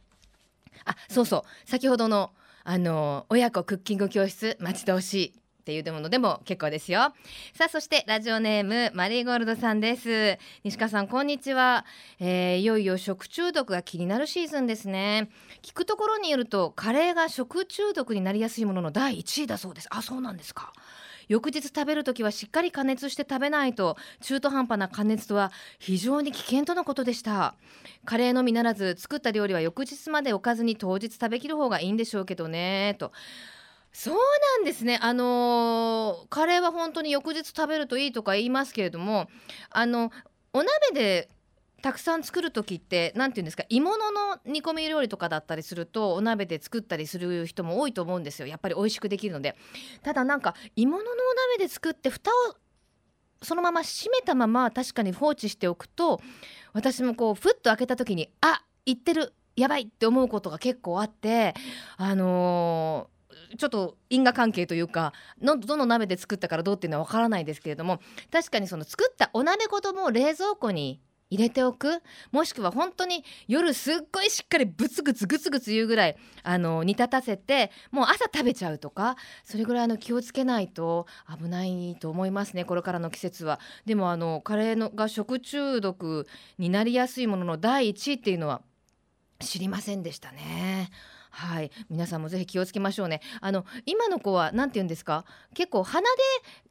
[0.84, 1.70] あそうそう。
[1.70, 2.32] 先ほどの
[2.64, 5.43] あの親子クッキング教室待ち遠しい。
[5.64, 7.14] っていうものでも結構ですよ。
[7.54, 10.38] さあそしてラジオネームマリーゴールドさんです。
[10.62, 11.86] 西川さんこんにちは、
[12.20, 15.30] えーいよいよ食中毒が気になるシーズンですね。
[15.62, 19.88] 聞くところによるとカレーが食中毒になりやすいものの第1位だそうです。
[19.90, 20.70] あそうなんですか。
[21.28, 27.54] 翌日食べるときはしっかり加熱して食べないと中途半端な加熱とは非常に危険とのことでした。
[28.04, 32.96] カレーのみならず作った料理は翌日まで置かずに当日食べきる方がいいんでしょうけどね。
[32.98, 33.12] と。
[33.96, 34.98] そうなんですね。
[35.00, 39.28] あのーカレーは本当に翌日食べるといいとか言いますけれども
[39.70, 40.10] あの
[40.52, 41.28] お鍋で
[41.80, 48.48] たくさん作る時って何て言うんですか鋳物の煮込み料理とかだったりするとお鍋で作ったりする人も多いと思うんですよ。
[48.48, 49.54] やっぱり美味しくできるので。
[50.02, 51.14] ただなんか鋳物のお
[51.56, 52.34] 鍋で作って蓋を
[53.42, 56.20] そのまま閉めたまま確かに放置しておくと
[56.72, 61.54] 私もこうふっと開けた時にあいってるやばいって思うことが結構あって
[61.96, 63.13] あのー
[63.56, 68.00] ちょっと因果関係というかのどの鍋で作ったからどうっていうのはわからないですけれども
[68.30, 71.00] 確かにその作ったお鍋ごとも冷蔵庫に
[71.30, 72.02] 入れておく
[72.32, 83.58] もしくは本当に夜すっごいしっかりブツグツグツグツ言うぐらいあの煮立たせてもう朝食べちゃうとかそれぐらいの気をつけないと危ないと思いますねこれからの季節は。
[83.86, 86.26] でもあのカレーのが食中毒
[86.58, 88.62] になりやすいものの第1位っていうのは
[89.40, 90.90] 知りませんでしたね。
[91.34, 93.20] はい、皆さんもぜひ気をつけましょうね。
[93.40, 96.08] あの今の子は何て言うんですか、結構鼻で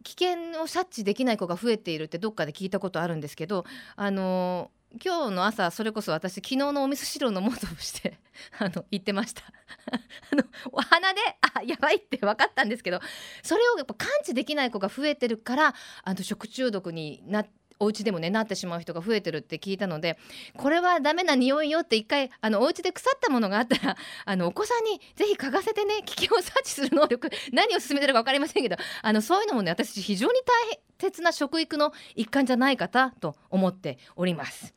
[0.04, 3.66] 危険を察知できない子が増えているってどっかで聞いたことあるんですけど、
[3.98, 4.72] あの
[5.04, 8.20] 今日の朝それこそ私昨日のお味噌汁を飲もうとして
[8.58, 9.42] あの言ってました。
[10.32, 13.02] あのお鼻であやばいって分かったんですけど
[13.42, 20.18] それをやっぱ感知できない子が増えてるからあの食中毒になってお家でもねなってしまう人が増えてるって聞いたので
[20.58, 30.34] これはダメな匂いよって一回あのお家で腐ったものがあったら あのお子さんにぜひ嗅がせてね危険を察知する能力何を勧めてるか分かりませんけどあのそういうのもね私非常に
[30.70, 34.74] 大切な食育の一環じゃないかなと思っております。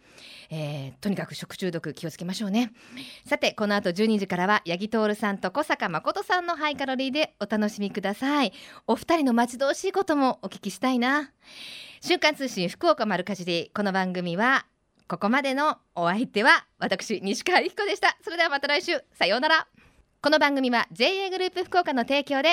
[0.49, 2.73] えーとにかく食中毒気をつけましょうね。
[3.27, 8.53] さてこの後12時からは八木徹さんと小坂誠さんのハイカロリーでお楽しみください。
[8.87, 11.33] お二人の待ち遠しいこともお聞きしたいな。
[12.09, 14.65] 週刊通信福岡丸かじりこの番組は
[15.09, 18.17] ここまでのお相手は私西川由紀子でした。
[18.23, 19.03] それではまた来週。
[19.13, 19.67] さようなら。
[20.23, 22.51] この番組は JA グループ福岡の提供で